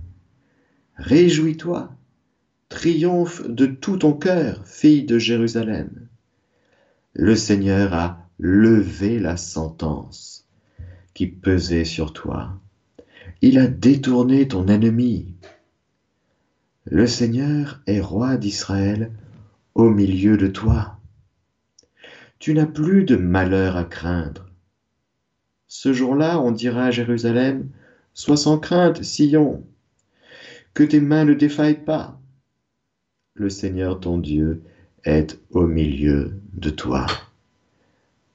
Réjouis-toi, 0.98 1.96
Triomphe 2.70 3.48
de 3.48 3.68
tout 3.68 3.98
ton 3.98 4.13
cœur, 4.13 4.66
fille 4.66 5.04
de 5.04 5.20
Jérusalem. 5.20 5.90
Le 7.13 7.36
Seigneur 7.36 7.94
a 7.94 8.28
levé 8.40 9.20
la 9.20 9.38
sentence 9.38 10.48
qui 11.13 11.28
pesait 11.28 11.86
sur 11.86 12.13
toi. 12.13 12.60
Il 13.42 13.60
a 13.60 13.68
détourné 13.68 14.48
ton 14.48 14.68
ennemi. 14.68 15.36
Le 16.86 17.06
Seigneur 17.06 17.82
est 17.86 18.02
roi 18.02 18.38
d'Israël 18.38 19.12
au 19.75 19.90
milieu 19.90 20.38
de 20.38 20.48
toi. 20.48 20.98
Tu 22.44 22.54
n'as 22.54 22.66
plus 22.66 23.06
de 23.06 23.16
malheur 23.16 23.78
à 23.78 23.86
craindre. 23.86 24.48
Ce 25.70 25.94
jour-là, 25.94 26.42
on 26.42 26.52
dira 26.52 26.88
à 26.88 26.92
Jérusalem, 26.92 27.70
Sois 28.14 28.36
sans 28.36 28.58
crainte, 28.58 29.02
Sion, 29.02 29.66
que 30.74 30.84
tes 30.84 31.00
mains 31.00 31.24
ne 31.24 31.36
défaillent 31.36 31.86
pas 31.86 32.20
le 33.36 33.50
Seigneur 33.50 34.02
ton 34.02 34.18
Dieu 34.18 34.62
est 35.06 35.40
au 35.52 35.68
milieu 35.68 36.34
de 36.56 36.70
toi. 36.70 37.06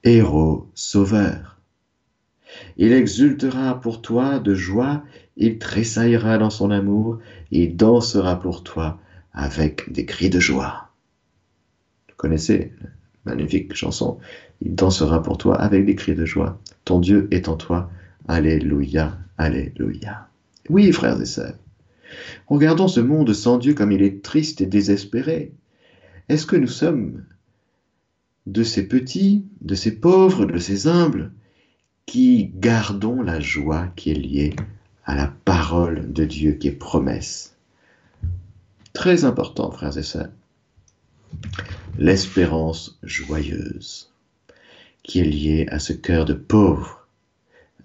Héros 0.03 0.67
sauveur. 0.73 1.59
Il 2.77 2.93
exultera 2.93 3.79
pour 3.79 4.01
toi 4.01 4.39
de 4.39 4.55
joie, 4.55 5.03
il 5.37 5.59
tressaillera 5.59 6.39
dans 6.39 6.49
son 6.49 6.71
amour, 6.71 7.19
il 7.51 7.77
dansera 7.77 8.39
pour 8.39 8.63
toi 8.63 8.99
avec 9.33 9.93
des 9.93 10.07
cris 10.07 10.31
de 10.31 10.39
joie. 10.39 10.89
Connaissez 12.17 12.73
magnifique 13.29 13.73
chanson 13.73 14.17
Il 14.61 14.75
dansera 14.75 15.21
pour 15.21 15.37
toi 15.37 15.55
avec 15.59 15.85
des 15.85 15.95
cris 15.95 16.15
de 16.15 16.25
joie. 16.25 16.59
Ton 16.85 16.99
Dieu 16.99 17.27
est 17.31 17.47
en 17.47 17.55
toi. 17.55 17.89
Alléluia, 18.27 19.17
Alléluia. 19.37 20.27
Oui, 20.69 20.91
frères 20.91 21.19
et 21.21 21.25
sœurs, 21.25 21.55
Regardons 22.47 22.87
ce 22.87 22.99
monde 22.99 23.33
sans 23.33 23.57
Dieu 23.57 23.73
comme 23.73 23.91
il 23.91 24.01
est 24.01 24.23
triste 24.23 24.61
et 24.61 24.65
désespéré. 24.65 25.53
Est-ce 26.27 26.45
que 26.45 26.55
nous 26.55 26.67
sommes 26.67 27.23
de 28.45 28.63
ces 28.63 28.87
petits, 28.87 29.45
de 29.61 29.75
ces 29.75 29.95
pauvres, 29.99 30.45
de 30.45 30.57
ces 30.57 30.87
humbles, 30.87 31.31
qui 32.05 32.51
gardons 32.55 33.21
la 33.21 33.39
joie 33.39 33.87
qui 33.95 34.11
est 34.11 34.15
liée 34.15 34.55
à 35.05 35.15
la 35.15 35.31
parole 35.45 36.11
de 36.11 36.25
Dieu 36.25 36.53
qui 36.53 36.67
est 36.67 36.71
promesse? 36.71 37.55
Très 38.93 39.23
important, 39.23 39.71
frères 39.71 39.97
et 39.97 40.03
sœurs. 40.03 40.29
L'espérance 41.97 42.99
joyeuse 43.03 44.09
qui 45.03 45.19
est 45.19 45.23
liée 45.23 45.65
à 45.71 45.79
ce 45.79 45.93
cœur 45.93 46.25
de 46.25 46.33
pauvre. 46.33 47.07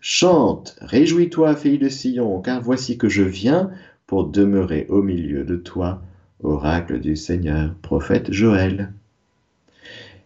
Chante, 0.00 0.76
réjouis-toi, 0.82 1.56
fille 1.56 1.78
de 1.78 1.88
Sion, 1.88 2.42
car 2.42 2.60
voici 2.60 2.98
que 2.98 3.08
je 3.08 3.22
viens 3.22 3.70
pour 4.06 4.26
demeurer 4.26 4.86
au 4.90 5.02
milieu 5.02 5.44
de 5.44 5.56
toi, 5.56 6.02
oracle 6.42 7.00
du 7.00 7.16
Seigneur, 7.16 7.74
prophète 7.80 8.30
Joël. 8.30 8.92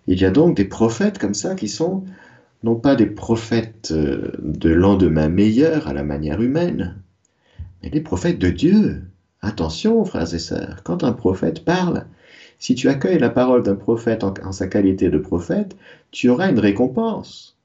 Il 0.09 0.21
y 0.21 0.25
a 0.25 0.31
donc 0.31 0.57
des 0.57 0.65
prophètes 0.65 1.19
comme 1.19 1.35
ça 1.35 1.55
qui 1.55 1.69
sont 1.69 2.05
non 2.65 2.75
pas 2.75 2.97
des 2.97 3.07
prophètes 3.07 3.93
euh, 3.93 4.33
de 4.43 4.71
lendemain 4.71 5.29
meilleur 5.29 5.87
à 5.87 5.93
la 5.93 6.03
manière 6.03 6.43
humaine, 6.43 6.97
mais 7.83 7.91
des 7.91 8.01
prophètes 8.01 8.41
de 8.41 8.51
Dieu. 8.51 9.03
Attention, 9.41 10.05
frères 10.05 10.35
et 10.35 10.41
sœurs, 10.41 10.83
quand 10.83 11.05
un 11.05 11.13
prophète 11.13 11.65
parle, 11.65 12.07
si 12.59 12.75
tu 12.75 12.89
accueilles 12.89 13.21
la 13.21 13.31
parole 13.31 13.63
d'un 13.63 13.77
prophète 13.77 14.25
en, 14.25 14.53
sa 14.53 14.67
qualité 14.67 15.11
de 15.11 15.19
prophète, 15.19 15.77
tu 16.11 16.29
auras 16.29 16.51
une 16.51 16.59
récompense. 16.59 17.57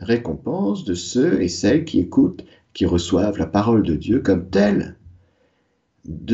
Récompense 0.00 0.84
de 0.84 0.94
ceux 0.94 1.40
et 1.40 1.48
celles 1.48 1.84
qui 1.84 2.00
écoutent, 2.00 2.44
qui 2.72 2.84
reçoivent 2.84 3.38
la 3.38 3.46
parole 3.46 3.82
de 3.82 3.94
Dieu 3.94 4.20
comme 4.20 4.48
telle 4.50 4.96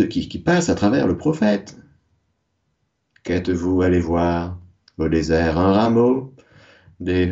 qui, 0.09 0.39
passe 0.39 0.69
à 0.69 0.75
travers 0.75 1.07
le 1.07 1.17
prophète. 1.17 1.77
Qu'êtes-vous 3.23 3.83
allé 3.83 4.01
voir? 4.01 4.59
Au 4.99 5.09
désert 5.09 5.59
Un 5.59 5.73
rameau 5.73 6.35
des, 7.01 7.27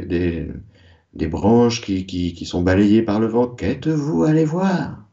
des, 1.14 1.28
branches 1.28 1.80
qui, 1.80 2.04
qui, 2.06 2.44
sont 2.44 2.62
balayées 2.62 3.02
par 3.02 3.20
le 3.20 3.26
vent. 3.26 3.46
Qu'êtes-vous 3.46 4.24
allé 4.24 4.44
voir? 4.44 5.06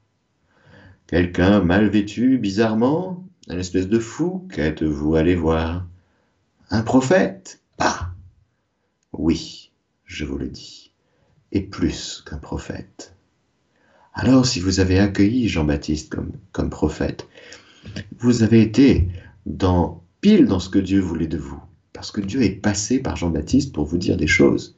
Quelqu'un 1.08 1.62
mal 1.62 1.90
vêtu, 1.90 2.38
bizarrement 2.38 3.29
Un 3.52 3.58
espèce 3.58 3.88
de 3.88 3.98
fou 3.98 4.48
Qu'êtes-vous 4.54 5.16
allé 5.16 5.34
voir? 5.36 5.88
Un 6.70 6.84
prophète? 6.84 7.62
Pas 7.78 8.12
Oui, 9.12 9.72
je 10.06 10.24
vous 10.24 10.38
le 10.38 10.50
dis. 10.50 10.92
Et 11.52 11.62
plus 11.62 12.24
qu'un 12.28 12.38
prophète. 12.38 13.16
Alors 14.14 14.46
si 14.46 14.60
vous 14.60 14.80
avez 14.80 15.00
accueilli 15.00 15.48
Jean-Baptiste 15.48 16.14
comme, 16.14 16.32
comme 16.52 16.70
prophète, 16.70 17.28
vous 18.20 18.44
avez 18.44 18.62
été 18.62 19.08
dans, 19.48 20.04
pile 20.22 20.46
dans 20.46 20.60
ce 20.60 20.70
que 20.70 20.78
Dieu 20.78 21.00
voulait 21.00 21.26
de 21.26 21.40
vous. 21.40 21.60
Parce 21.92 22.12
que 22.12 22.22
Dieu 22.22 22.44
est 22.44 22.52
passé 22.52 23.00
par 23.00 23.16
Jean-Baptiste 23.16 23.74
pour 23.74 23.86
vous 23.86 23.98
dire 23.98 24.16
des 24.16 24.28
choses. 24.28 24.76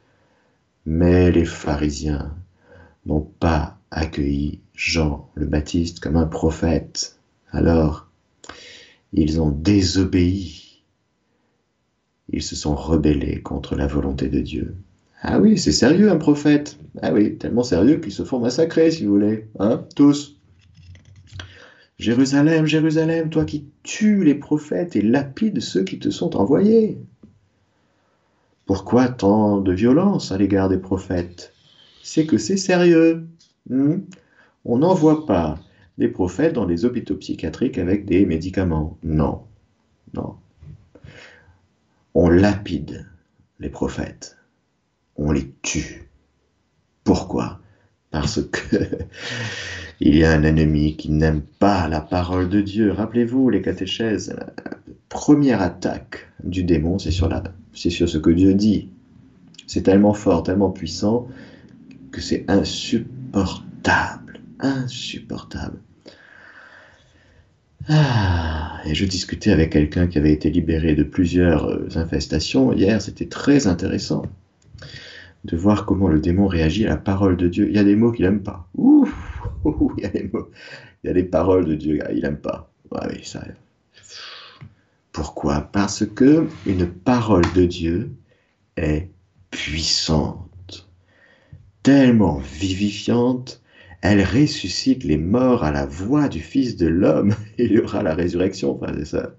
Mais 0.86 1.30
les 1.30 1.46
pharisiens 1.46 2.34
n'ont 3.06 3.20
pas 3.20 3.78
accueilli 3.92 4.62
Jean 4.74 5.30
le 5.36 5.46
Baptiste 5.46 6.00
comme 6.00 6.16
un 6.16 6.26
prophète. 6.26 7.20
Alors, 7.52 8.11
ils 9.14 9.42
ont 9.42 9.50
désobéi. 9.50 10.84
ils 12.30 12.44
se 12.44 12.56
sont 12.56 12.76
rebellés 12.76 13.42
contre 13.42 13.76
la 13.76 13.88
volonté 13.88 14.30
de 14.30 14.40
Dieu. 14.40 14.76
Ah 15.22 15.40
oui, 15.40 15.58
c'est 15.58 15.72
sérieux 15.72 16.10
un 16.10 16.18
prophète. 16.18 16.80
Ah 17.02 17.14
oui, 17.14 17.38
tellement 17.38 17.64
sérieux 17.64 17.98
qu'ils 17.98 18.14
se 18.14 18.24
font 18.24 18.40
massacrer, 18.40 18.90
si 18.90 19.06
vous 19.06 19.14
voulez. 19.14 19.48
Hein, 19.60 19.86
tous. 19.96 20.38
Jérusalem, 22.00 22.66
Jérusalem, 22.66 23.30
toi 23.30 23.46
qui 23.46 23.68
tues 23.84 24.24
les 24.24 24.34
prophètes 24.34 24.96
et 24.96 25.02
lapides 25.02 25.60
ceux 25.60 25.84
qui 25.84 26.00
te 26.00 26.10
sont 26.10 26.36
envoyés. 26.36 26.98
Pourquoi 28.66 29.10
tant 29.10 29.60
de 29.60 29.74
violence 29.74 30.32
à 30.32 30.38
l'égard 30.38 30.70
des 30.70 30.80
prophètes? 30.80 31.54
C'est 32.02 32.26
que 32.26 32.38
c'est 32.38 32.58
sérieux. 32.58 33.28
Hmm? 33.70 33.98
On 34.66 34.80
n'envoie 34.80 35.26
pas 35.26 35.60
des 35.98 36.08
prophètes 36.08 36.54
dans 36.54 36.66
les 36.66 36.86
hôpitaux 36.86 37.16
psychiatriques 37.16 37.78
avec 37.78 38.06
des 38.06 38.26
médicaments. 38.26 38.98
Non, 39.04 39.42
non. 40.14 40.36
On 42.14 42.30
lapide 42.30 43.08
les 43.60 43.70
prophètes. 43.70 44.38
On 45.16 45.32
les 45.32 45.54
tue. 45.62 46.10
Pourquoi? 47.04 47.60
Parce 48.10 48.42
que 48.42 48.78
il 50.00 50.18
y 50.18 50.24
a 50.24 50.32
un 50.32 50.44
ennemi 50.44 50.98
qui 50.98 51.12
n'aime 51.12 51.42
pas 51.42 51.88
la 51.88 52.02
parole 52.02 52.50
de 52.50 52.62
Dieu. 52.62 52.92
Rappelez-vous 52.92 53.50
les 53.50 53.62
catéchèses, 53.62 54.36
la 54.38 54.54
première 55.10 55.62
attaque 55.62 56.28
du 56.44 56.64
démon, 56.64 57.00
c'est 57.00 57.12
sur, 57.12 57.30
la, 57.30 57.44
c'est 57.74 57.90
sur 57.90 58.10
ce 58.10 58.18
que 58.18 58.32
Dieu 58.32 58.54
dit. 58.54 58.90
C'est 59.68 59.84
tellement 59.84 60.14
fort, 60.14 60.44
tellement 60.44 60.72
puissant 60.72 61.28
que 62.12 62.20
c'est 62.20 62.44
insupportable, 62.50 64.21
insupportable. 64.62 65.80
Ah, 67.90 68.80
et 68.86 68.94
je 68.94 69.06
discutais 69.06 69.52
avec 69.52 69.72
quelqu'un 69.72 70.08
qui 70.08 70.18
avait 70.18 70.32
été 70.32 70.50
libéré 70.50 70.96
de 70.96 71.04
plusieurs 71.04 71.66
euh, 71.66 71.88
infestations 71.96 72.72
hier, 72.74 73.02
c'était 73.02 73.28
très 73.28 73.68
intéressant 73.68 74.24
de 75.46 75.58
voir 75.58 75.86
comment 75.86 76.08
le 76.08 76.20
démon 76.20 76.48
réagit 76.48 76.86
à 76.86 76.90
la 76.90 76.98
parole 76.98 77.38
de 77.38 77.48
Dieu. 77.48 77.68
Il 77.70 77.76
y 77.76 77.80
a 77.80 77.84
des 77.84 77.96
mots 77.96 78.12
qu'il 78.12 78.26
n'aime 78.26 78.44
pas. 78.44 78.68
Il 78.78 80.04
y 80.04 80.06
a 80.06 80.10
des 80.10 80.30
mots, 80.32 80.50
il 81.04 81.08
y 81.08 81.10
a 81.10 81.14
des 81.14 81.24
paroles 81.24 81.66
de 81.66 81.76
Dieu, 81.76 82.00
il 82.12 82.22
n'aime 82.22 82.38
pas. 82.38 82.72
oui, 82.92 83.24
ça. 83.24 83.44
Pourquoi? 85.12 85.62
Parce 85.62 86.06
que 86.06 86.48
une 86.66 86.88
parole 86.88 87.46
de 87.56 87.66
Dieu 87.66 88.12
est 88.78 89.10
puissante, 89.50 90.88
tellement 91.84 92.38
vivifiante 92.40 93.61
elle 94.02 94.24
ressuscite 94.24 95.04
les 95.04 95.18
morts 95.18 95.64
à 95.64 95.72
la 95.72 95.86
voix 95.86 96.28
du 96.28 96.40
Fils 96.40 96.76
de 96.76 96.88
l'homme. 96.88 97.36
Il 97.58 97.72
y 97.72 97.80
aura 97.80 98.04
la 98.04 98.16
résurrection. 98.16 98.76
Enfin, 98.76 98.94
ça, 99.06 99.36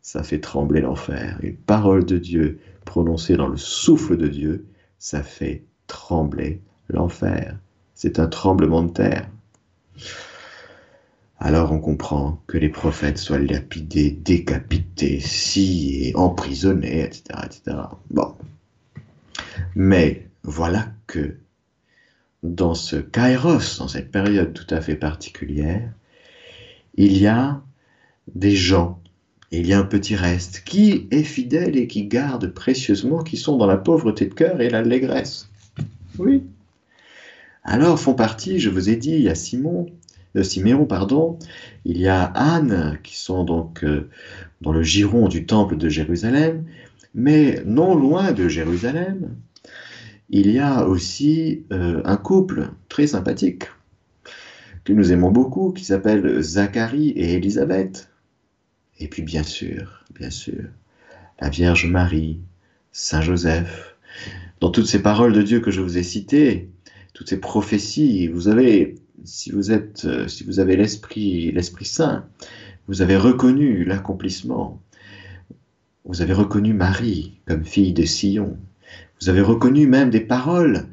ça 0.00 0.22
fait 0.22 0.40
trembler 0.40 0.80
l'enfer. 0.80 1.38
Une 1.42 1.56
parole 1.56 2.04
de 2.04 2.18
Dieu 2.18 2.58
prononcée 2.84 3.36
dans 3.36 3.48
le 3.48 3.58
souffle 3.58 4.16
de 4.16 4.28
Dieu, 4.28 4.66
ça 4.98 5.22
fait 5.22 5.64
trembler 5.86 6.60
l'enfer. 6.88 7.58
C'est 7.94 8.18
un 8.18 8.26
tremblement 8.26 8.82
de 8.82 8.92
terre. 8.92 9.28
Alors 11.38 11.72
on 11.72 11.78
comprend 11.78 12.42
que 12.46 12.58
les 12.58 12.68
prophètes 12.68 13.18
soient 13.18 13.38
lapidés, 13.38 14.10
décapités, 14.10 15.20
sciés, 15.20 16.12
emprisonnés, 16.14 17.02
etc., 17.02 17.22
etc. 17.44 17.76
Bon. 18.10 18.34
Mais 19.74 20.28
voilà 20.42 20.92
que 21.06 21.36
dans 22.42 22.74
ce 22.74 22.96
kairos, 22.96 23.78
dans 23.78 23.88
cette 23.88 24.10
période 24.10 24.52
tout 24.52 24.74
à 24.74 24.80
fait 24.80 24.96
particulière, 24.96 25.92
il 26.94 27.16
y 27.16 27.26
a 27.26 27.62
des 28.34 28.54
gens, 28.54 29.00
il 29.50 29.66
y 29.66 29.72
a 29.72 29.78
un 29.78 29.84
petit 29.84 30.16
reste 30.16 30.62
qui 30.64 31.08
est 31.10 31.22
fidèle 31.22 31.76
et 31.76 31.86
qui 31.86 32.04
garde 32.04 32.48
précieusement, 32.48 33.22
qui 33.22 33.36
sont 33.36 33.56
dans 33.56 33.66
la 33.66 33.76
pauvreté 33.76 34.26
de 34.26 34.34
cœur 34.34 34.60
et 34.60 34.70
l'allégresse. 34.70 35.48
Oui. 36.18 36.44
Alors 37.62 37.98
font 38.00 38.14
partie, 38.14 38.58
je 38.58 38.70
vous 38.70 38.88
ai 38.88 38.96
dit, 38.96 39.12
il 39.12 39.22
y 39.22 39.28
a 39.28 39.34
Simon, 39.34 39.86
euh, 40.36 40.42
Siméon, 40.42 40.86
pardon, 40.86 41.38
il 41.84 41.98
y 41.98 42.08
a 42.08 42.24
Anne, 42.24 42.98
qui 43.02 43.16
sont 43.16 43.44
donc 43.44 43.84
euh, 43.84 44.08
dans 44.60 44.72
le 44.72 44.82
giron 44.82 45.28
du 45.28 45.44
temple 45.46 45.76
de 45.76 45.88
Jérusalem, 45.88 46.64
mais 47.14 47.62
non 47.66 47.94
loin 47.94 48.32
de 48.32 48.48
Jérusalem, 48.48 49.34
il 50.30 50.50
y 50.50 50.60
a 50.60 50.86
aussi 50.86 51.64
euh, 51.72 52.00
un 52.04 52.16
couple 52.16 52.70
très 52.88 53.08
sympathique 53.08 53.64
que 54.84 54.92
nous 54.92 55.12
aimons 55.12 55.32
beaucoup, 55.32 55.72
qui 55.72 55.84
s'appelle 55.84 56.40
Zacharie 56.40 57.10
et 57.10 57.34
Élisabeth. 57.34 58.08
Et 59.00 59.08
puis 59.08 59.22
bien 59.22 59.42
sûr, 59.42 60.04
bien 60.14 60.30
sûr, 60.30 60.62
la 61.40 61.48
Vierge 61.48 61.86
Marie, 61.86 62.40
Saint 62.92 63.22
Joseph. 63.22 63.96
Dans 64.60 64.70
toutes 64.70 64.86
ces 64.86 65.02
paroles 65.02 65.32
de 65.32 65.42
Dieu 65.42 65.60
que 65.60 65.70
je 65.70 65.80
vous 65.80 65.98
ai 65.98 66.02
citées, 66.02 66.70
toutes 67.12 67.28
ces 67.28 67.40
prophéties, 67.40 68.28
vous 68.28 68.46
avez, 68.46 68.94
si 69.24 69.50
vous 69.50 69.72
êtes, 69.72 70.04
euh, 70.04 70.28
si 70.28 70.44
vous 70.44 70.60
avez 70.60 70.76
l'esprit, 70.76 71.50
l'esprit 71.50 71.84
saint, 71.86 72.26
vous 72.86 73.02
avez 73.02 73.16
reconnu 73.16 73.84
l'accomplissement. 73.84 74.80
Vous 76.04 76.22
avez 76.22 76.32
reconnu 76.32 76.72
Marie 76.72 77.40
comme 77.46 77.64
fille 77.64 77.92
de 77.92 78.04
Sion, 78.04 78.58
vous 79.20 79.28
avez 79.28 79.42
reconnu 79.42 79.86
même 79.86 80.10
des 80.10 80.20
paroles 80.20 80.86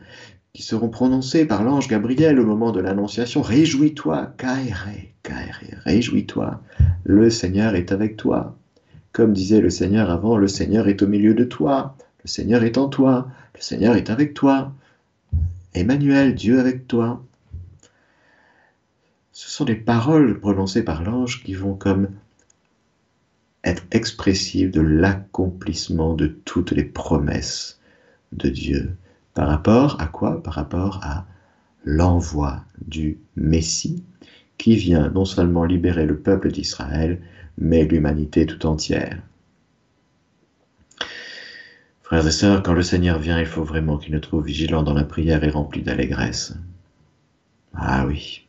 qui 0.52 0.62
seront 0.62 0.90
prononcées 0.90 1.46
par 1.46 1.64
l'ange 1.64 1.88
Gabriel 1.88 2.40
au 2.40 2.46
moment 2.46 2.72
de 2.72 2.82
l'annonciation. 2.82 3.42
Réjouis-toi, 3.42 4.34
Kaere, 4.38 4.90
Kaere, 5.24 5.82
réjouis-toi, 5.86 6.62
le 7.06 7.30
Seigneur 7.30 7.76
est 7.76 7.92
avec 7.92 8.18
toi. 8.18 8.58
Comme 9.14 9.34
disait 9.34 9.62
le 9.62 9.70
Seigneur 9.70 10.10
avant, 10.10 10.36
le 10.36 10.48
Seigneur 10.48 10.90
est 10.90 11.02
au 11.02 11.08
milieu 11.08 11.34
de 11.34 11.46
toi, 11.46 11.96
le 12.24 12.28
Seigneur 12.28 12.64
est 12.64 12.78
en 12.78 12.90
toi, 12.90 13.30
le 13.56 13.62
Seigneur 13.62 13.96
est 13.96 14.10
avec 14.10 14.34
toi. 14.34 14.74
Emmanuel, 15.74 16.36
Dieu 16.36 16.60
avec 16.60 16.88
toi. 16.88 17.24
Ce 19.32 19.50
sont 19.50 19.66
des 19.66 19.76
paroles 19.76 20.40
prononcées 20.40 20.84
par 20.84 21.04
l'ange 21.04 21.44
qui 21.44 21.54
vont 21.54 21.76
comme 21.76 22.10
être 23.64 23.84
expressives 23.92 24.72
de 24.72 24.82
l'accomplissement 24.82 26.14
de 26.14 26.28
toutes 26.28 26.72
les 26.72 26.84
promesses 26.84 27.78
de 28.32 28.50
Dieu. 28.50 28.96
Par 29.34 29.48
rapport 29.48 30.02
à 30.02 30.08
quoi? 30.08 30.42
Par 30.42 30.54
rapport 30.54 31.00
à 31.04 31.26
l'envoi 31.84 32.64
du 32.86 33.18
Messie 33.36 34.04
qui 34.58 34.76
vient 34.76 35.10
non 35.10 35.26
seulement 35.26 35.64
libérer 35.64 36.06
le 36.06 36.18
peuple 36.18 36.52
d'Israël, 36.52 37.22
mais 37.58 37.86
l'humanité 37.86 38.46
tout 38.46 38.66
entière. 38.66 39.22
Frères 42.02 42.26
et 42.26 42.32
sœurs, 42.32 42.64
quand 42.64 42.74
le 42.74 42.84
Seigneur 42.84 43.20
vient, 43.20 43.40
il 43.40 43.46
faut 43.46 43.64
vraiment 43.64 43.98
qu'il 43.98 44.14
nous 44.14 44.20
trouve 44.20 44.46
vigilants 44.46 44.84
dans 44.84 44.94
la 44.94 45.04
prière 45.04 45.44
et 45.44 45.50
remplis 45.50 45.82
d'allégresse. 45.82 46.56
Ah 47.74 48.06
oui. 48.08 48.48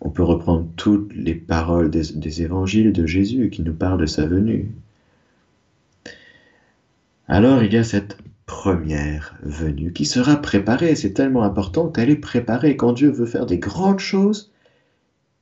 On 0.00 0.10
peut 0.10 0.22
reprendre 0.22 0.68
toutes 0.76 1.12
les 1.14 1.34
paroles 1.34 1.90
des, 1.90 2.12
des 2.14 2.42
évangiles 2.42 2.92
de 2.92 3.06
Jésus 3.06 3.50
qui 3.50 3.62
nous 3.62 3.74
parlent 3.74 4.00
de 4.00 4.06
sa 4.06 4.26
venue. 4.26 4.70
Alors 7.28 7.62
il 7.62 7.72
y 7.72 7.76
a 7.76 7.84
cette 7.84 8.18
première 8.46 9.36
venue 9.42 9.92
qui 9.92 10.04
sera 10.04 10.36
préparée. 10.36 10.94
C'est 10.94 11.12
tellement 11.12 11.42
important 11.42 11.88
qu'elle 11.88 12.10
est 12.10 12.16
préparée. 12.16 12.76
Quand 12.76 12.92
Dieu 12.92 13.10
veut 13.10 13.26
faire 13.26 13.46
des 13.46 13.58
grandes 13.58 13.98
choses, 13.98 14.52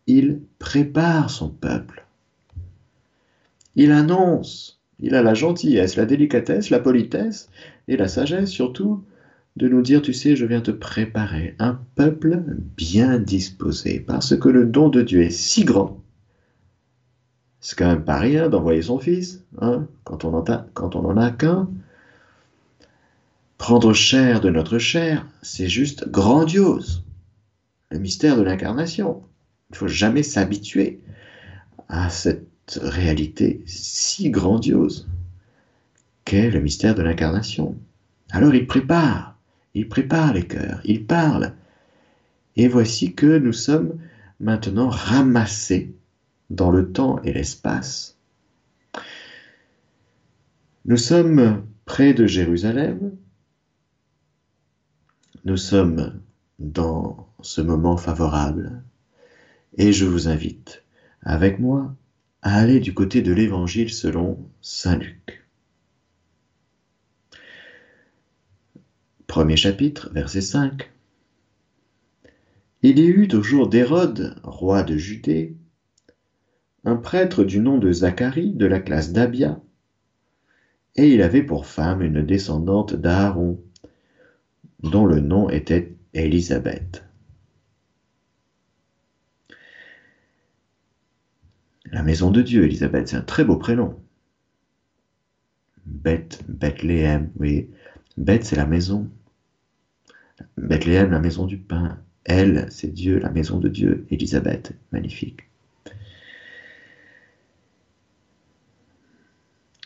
il 0.07 0.41
prépare 0.59 1.31
son 1.31 1.51
peuple. 1.51 2.07
Il 3.77 3.93
annonce, 3.93 4.81
il 5.01 5.15
a 5.15 5.23
la 5.23 5.35
gentillesse, 5.35 5.97
la 5.97 6.07
délicatesse, 6.07 6.71
la 6.71 6.79
politesse 6.79 7.49
et 7.89 7.97
la 7.97 8.09
sagesse 8.09 8.51
surtout 8.51 9.03
de 9.57 9.69
nous 9.69 9.83
dire, 9.83 10.03
tu 10.03 10.13
sais, 10.13 10.35
je 10.35 10.47
viens 10.47 10.61
te 10.61 10.73
préparer 10.73 11.55
un 11.59 11.79
peuple 11.95 12.43
bien 12.77 13.19
disposé, 13.19 14.01
parce 14.01 14.37
que 14.37 14.49
le 14.49 14.65
don 14.67 14.89
de 14.89 15.01
Dieu 15.01 15.23
est 15.23 15.31
si 15.31 15.65
grand 15.65 16.01
c'est 17.65 17.79
quand 17.79 17.89
même 17.89 18.05
pas 18.05 18.19
rien 18.19 18.51
d'envoyer 18.51 18.83
son 18.83 18.99
fils, 18.99 19.43
hein, 19.59 19.89
quand 20.05 20.27
on 20.27 20.33
n'en 20.33 21.17
a, 21.17 21.25
a 21.25 21.31
qu'un. 21.31 21.71
Prendre 23.57 23.95
chair 23.95 24.43
de 24.43 24.51
notre 24.51 24.79
chair, 24.79 25.27
c'est 25.41 25.69
juste 25.69 26.11
grandiose. 26.11 27.07
Le 27.89 27.99
mystère 27.99 28.37
de 28.37 28.43
l'incarnation. 28.43 29.23
Il 29.71 29.73
ne 29.73 29.77
faut 29.79 29.89
jamais 29.89 30.23
s'habituer 30.23 31.01
à 31.89 32.11
cette 32.11 32.79
réalité 32.83 33.63
si 33.65 34.29
grandiose 34.29 35.09
qu'est 36.27 36.51
le 36.51 36.61
mystère 36.61 36.95
de 36.95 37.03
l'incarnation. 37.03 37.79
Alors 38.31 38.55
il 38.55 38.67
prépare, 38.67 39.39
il 39.73 39.89
prépare 39.89 40.35
les 40.35 40.47
cœurs, 40.47 40.83
il 40.85 41.07
parle. 41.07 41.55
Et 42.57 42.69
voici 42.69 43.15
que 43.15 43.39
nous 43.39 43.55
sommes 43.55 43.95
maintenant 44.39 44.91
ramassés 44.91 45.95
dans 46.51 46.71
le 46.71 46.93
temps 46.93 47.21
et 47.23 47.33
l'espace. 47.33 48.19
Nous 50.85 50.97
sommes 50.97 51.67
près 51.85 52.15
de 52.15 52.27
Jérusalem, 52.27 53.17
nous 55.45 55.57
sommes 55.57 56.21
dans 56.59 57.29
ce 57.43 57.61
moment 57.61 57.97
favorable 57.97 58.83
et 59.77 59.93
je 59.93 60.05
vous 60.05 60.29
invite 60.29 60.83
avec 61.23 61.59
moi 61.59 61.95
à 62.43 62.57
aller 62.57 62.81
du 62.81 62.95
côté 62.95 63.23
de 63.23 63.33
l'Évangile 63.33 63.91
selon 63.91 64.39
Saint 64.61 64.97
Luc. 64.97 65.45
Premier 69.27 69.57
chapitre, 69.57 70.11
verset 70.13 70.43
5. 70.43 70.91
Il 72.83 72.99
y 72.99 73.07
eut 73.07 73.29
au 73.33 73.43
jour 73.43 73.69
d'Hérode, 73.69 74.39
roi 74.45 74.83
de 74.83 74.97
Judée, 74.97 75.57
un 76.85 76.97
prêtre 76.97 77.45
du 77.45 77.61
nom 77.61 77.79
de 77.79 77.93
Zacharie 77.93 78.53
de 78.53 78.67
la 78.67 78.79
classe 78.79 79.13
d'Abia, 79.13 79.61
et 80.97 81.13
il 81.13 81.23
avait 81.23 81.43
pour 81.43 81.67
femme 81.67 82.03
une 82.03 82.23
descendante 82.23 82.95
d'Aaron, 82.95 83.61
dont 84.83 85.07
le 85.07 85.21
nom 85.21 85.49
était 85.49 85.93
Élisabeth. 86.13 87.05
La 91.91 92.03
maison 92.03 92.31
de 92.31 92.43
Dieu, 92.43 92.65
Élisabeth, 92.65 93.09
c'est 93.09 93.17
un 93.17 93.23
très 93.23 93.45
beau 93.45 93.57
prénom. 93.57 93.99
Beth, 95.87 96.43
Bethléem, 96.49 97.31
oui. 97.37 97.69
Beth, 98.17 98.45
c'est 98.45 98.57
la 98.57 98.67
maison. 98.67 99.09
Bethléem, 100.57 101.11
la 101.11 101.21
maison 101.21 101.47
du 101.47 101.59
pain. 101.59 101.99
Elle, 102.25 102.67
c'est 102.71 102.93
Dieu, 102.93 103.19
la 103.19 103.31
maison 103.31 103.59
de 103.59 103.69
Dieu. 103.69 104.07
Élisabeth, 104.11 104.73
magnifique. 104.93 105.47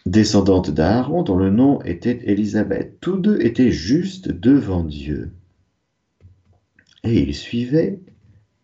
Descendante 0.08 0.70
d'Aaron, 0.70 1.22
dont 1.22 1.36
le 1.36 1.50
nom 1.50 1.82
était 1.82 2.18
Élisabeth. 2.24 2.98
Tous 2.98 3.18
deux 3.18 3.42
étaient 3.42 3.70
justes 3.70 4.32
devant 4.32 4.82
Dieu. 4.82 5.32
Et 7.04 7.20
ils 7.20 7.34
suivaient, 7.34 8.00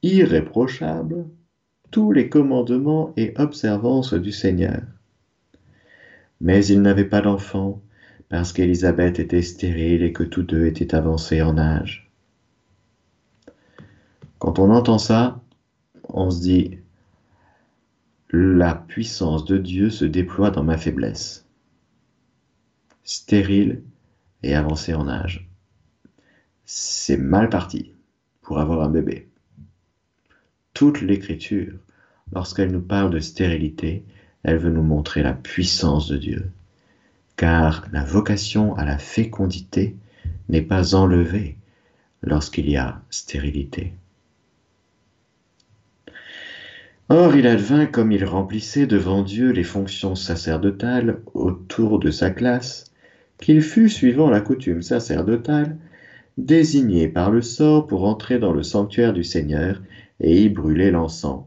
irréprochables, 0.03 1.27
tous 1.91 2.13
les 2.13 2.31
commandements 2.31 3.13
et 3.19 3.35
observances 3.37 4.15
du 4.15 4.33
Seigneur. 4.33 4.81
Mais 6.41 6.65
ils 6.65 6.81
n'avaient 6.81 7.05
pas 7.05 7.21
d'enfant, 7.21 7.83
parce 8.31 8.55
qu'Élisabeth 8.55 9.19
était 9.19 9.43
stérile 9.43 10.03
et 10.03 10.15
que 10.15 10.25
tous 10.25 10.45
deux 10.45 10.65
étaient 10.65 10.95
avancés 10.95 11.43
en 11.43 11.59
âge. 11.59 12.11
Quand 14.39 14.59
on 14.59 14.71
entend 14.71 14.99
ça, 14.99 15.43
on 16.09 16.31
se 16.31 16.41
dit, 16.41 16.79
la 18.31 18.75
puissance 18.75 19.45
de 19.45 19.59
Dieu 19.59 19.91
se 19.91 20.05
déploie 20.05 20.51
dans 20.51 20.65
ma 20.65 20.77
faiblesse. 20.77 21.47
Stérile 23.05 23.83
et 24.43 24.55
avancé 24.55 24.95
en 24.95 25.09
âge. 25.09 25.49
C'est 26.65 27.17
mal 27.17 27.49
parti 27.49 27.93
pour 28.43 28.59
avoir 28.59 28.83
un 28.83 28.91
bébé. 28.91 29.29
Toute 30.73 31.01
l'écriture 31.01 31.75
lorsqu'elle 32.33 32.73
nous 32.73 32.81
parle 32.81 33.11
de 33.11 33.21
stérilité, 33.21 34.05
elle 34.43 34.59
veut 34.59 34.73
nous 34.73 34.83
montrer 34.83 35.23
la 35.23 35.35
puissance 35.35 36.09
de 36.09 36.17
Dieu. 36.17 36.51
Car 37.37 37.87
la 37.93 38.05
vocation 38.05 38.75
à 38.77 38.85
la 38.85 38.99
fécondité 38.99 39.97
n'est 40.49 40.63
pas 40.63 40.95
enlevée 40.95 41.57
lorsqu'il 42.23 42.69
y 42.71 42.77
a 42.77 43.03
stérilité. 43.11 43.93
Or 47.09 47.37
il 47.37 47.47
advint 47.47 47.87
comme 47.87 48.13
il 48.13 48.25
remplissait 48.25 48.87
devant 48.87 49.23
Dieu 49.23 49.51
les 49.51 49.65
fonctions 49.65 50.15
sacerdotales 50.15 51.21
autour 51.35 51.99
de 51.99 52.11
sa 52.11 52.31
classe, 52.31 52.93
qu'il 53.39 53.63
fut, 53.63 53.89
suivant 53.89 54.31
la 54.31 54.41
coutume 54.41 54.83
sacerdotale, 54.83 55.79
désigné 56.39 57.09
par 57.09 57.31
le 57.31 57.43
sort 57.43 57.87
pour 57.87 58.05
entrer 58.05 58.39
dans 58.39 58.53
le 58.53 58.63
sanctuaire 58.63 59.13
du 59.13 59.25
Seigneur 59.25 59.83
et 60.21 60.43
y 60.43 60.49
brûler 60.49 60.91
l'encens 60.91 61.45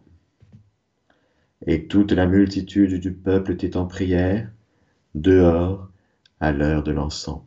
et 1.66 1.88
toute 1.88 2.12
la 2.12 2.26
multitude 2.26 3.00
du 3.00 3.12
peuple 3.14 3.52
était 3.52 3.78
en 3.78 3.86
prière, 3.86 4.50
dehors, 5.16 5.90
à 6.40 6.52
l'heure 6.52 6.84
de 6.84 6.92
l'encens. 6.92 7.42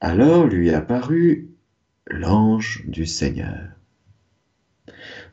Alors 0.00 0.46
lui 0.46 0.70
apparut 0.70 1.50
l'ange 2.08 2.84
du 2.86 3.04
Seigneur, 3.04 3.68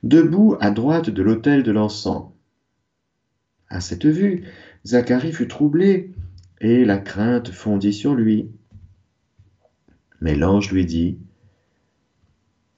debout 0.02 0.58
à 0.60 0.72
droite 0.72 1.10
de 1.10 1.22
l'autel 1.22 1.64
de 1.64 1.72
l'encens. 1.72 2.32
À 3.70 3.80
cette 3.80 4.06
vue, 4.06 4.46
Zacharie 4.86 5.34
fut 5.34 5.48
troublé, 5.48 6.12
et 6.62 6.86
la 6.86 6.98
crainte 6.98 7.52
fondit 7.52 7.94
sur 7.94 8.16
lui. 8.16 8.50
Mais 10.22 10.36
l'ange 10.36 10.72
lui 10.72 10.86
dit, 10.86 11.20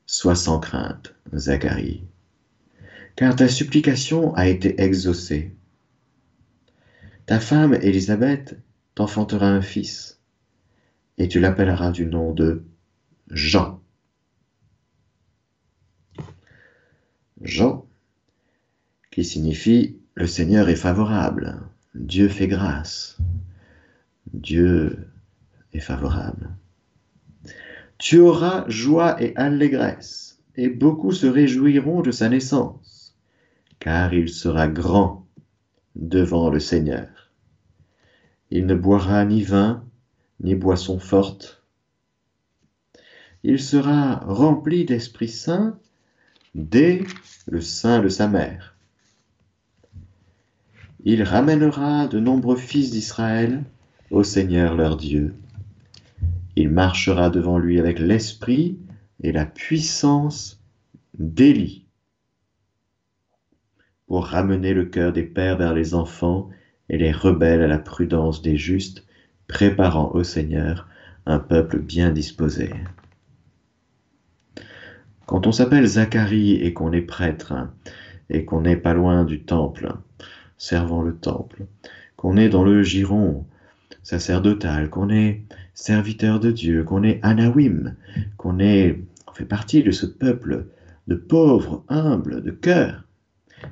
Sois 0.05 0.35
sans 0.35 0.59
crainte, 0.59 1.15
Zacharie, 1.33 2.03
car 3.15 3.35
ta 3.35 3.47
supplication 3.47 4.33
a 4.35 4.47
été 4.47 4.81
exaucée. 4.81 5.55
Ta 7.25 7.39
femme 7.39 7.75
Élisabeth 7.75 8.57
t'enfantera 8.93 9.47
un 9.47 9.61
fils, 9.61 10.19
et 11.17 11.27
tu 11.27 11.39
l'appelleras 11.39 11.91
du 11.91 12.05
nom 12.05 12.33
de 12.33 12.63
Jean. 13.31 13.81
Jean, 17.41 17.85
qui 19.11 19.25
signifie 19.25 19.97
le 20.15 20.25
Seigneur 20.25 20.69
est 20.69 20.75
favorable, 20.75 21.61
Dieu 21.93 22.29
fait 22.29 22.47
grâce, 22.47 23.17
Dieu 24.33 25.09
est 25.73 25.79
favorable. 25.79 26.49
Tu 27.97 28.19
auras 28.19 28.67
joie 28.69 29.21
et 29.21 29.35
allégresse, 29.35 30.39
et 30.55 30.69
beaucoup 30.69 31.11
se 31.11 31.27
réjouiront 31.27 32.01
de 32.01 32.11
sa 32.11 32.29
naissance, 32.29 33.15
car 33.79 34.13
il 34.13 34.29
sera 34.29 34.67
grand 34.67 35.27
devant 35.95 36.49
le 36.49 36.59
Seigneur. 36.59 37.31
Il 38.49 38.65
ne 38.65 38.75
boira 38.75 39.25
ni 39.25 39.43
vin, 39.43 39.83
ni 40.39 40.55
boisson 40.55 40.99
forte. 40.99 41.63
Il 43.43 43.59
sera 43.59 44.17
rempli 44.25 44.85
d'Esprit 44.85 45.29
Saint 45.29 45.77
dès 46.55 47.03
le 47.45 47.61
sein 47.61 48.01
de 48.01 48.09
sa 48.09 48.27
mère. 48.27 48.75
Il 51.03 51.21
ramènera 51.21 52.07
de 52.07 52.19
nombreux 52.19 52.57
fils 52.57 52.89
d'Israël 52.89 53.63
au 54.09 54.23
Seigneur 54.23 54.73
leur 54.73 54.97
Dieu 54.97 55.35
il 56.55 56.69
marchera 56.69 57.29
devant 57.29 57.57
lui 57.57 57.79
avec 57.79 57.99
l'esprit 57.99 58.77
et 59.21 59.31
la 59.31 59.45
puissance 59.45 60.61
d'Élie 61.17 61.85
pour 64.07 64.25
ramener 64.27 64.73
le 64.73 64.85
cœur 64.85 65.11
des 65.11 65.23
pères 65.23 65.57
vers 65.57 65.73
les 65.73 65.93
enfants 65.93 66.49
et 66.89 66.97
les 66.97 67.11
rebelles 67.11 67.63
à 67.63 67.67
la 67.67 67.79
prudence 67.79 68.41
des 68.41 68.55
justes, 68.55 69.03
préparant 69.47 70.11
au 70.13 70.23
Seigneur 70.23 70.87
un 71.25 71.39
peuple 71.39 71.79
bien 71.79 72.11
disposé. 72.11 72.69
Quand 75.25 75.47
on 75.47 75.51
s'appelle 75.51 75.87
Zacharie 75.87 76.53
et 76.53 76.73
qu'on 76.73 76.91
est 76.91 77.01
prêtre, 77.01 77.51
hein, 77.51 77.71
et 78.29 78.45
qu'on 78.45 78.61
n'est 78.61 78.77
pas 78.77 78.93
loin 78.93 79.23
du 79.23 79.41
temple, 79.41 79.91
servant 80.57 81.01
le 81.01 81.15
temple, 81.15 81.65
qu'on 82.15 82.37
est 82.37 82.49
dans 82.49 82.63
le 82.63 82.83
giron 82.83 83.45
sacerdotal, 84.03 84.89
qu'on 84.89 85.09
est 85.09 85.41
serviteur 85.73 86.39
de 86.39 86.51
Dieu, 86.51 86.83
qu'on 86.83 87.03
est 87.03 87.19
anawim, 87.23 87.95
qu'on 88.37 88.59
est, 88.59 89.01
on 89.27 89.33
fait 89.33 89.45
partie 89.45 89.81
de 89.81 89.91
ce 89.91 90.05
peuple 90.05 90.67
de 91.07 91.15
pauvres, 91.15 91.83
humbles, 91.89 92.43
de 92.43 92.51
cœur, 92.51 93.03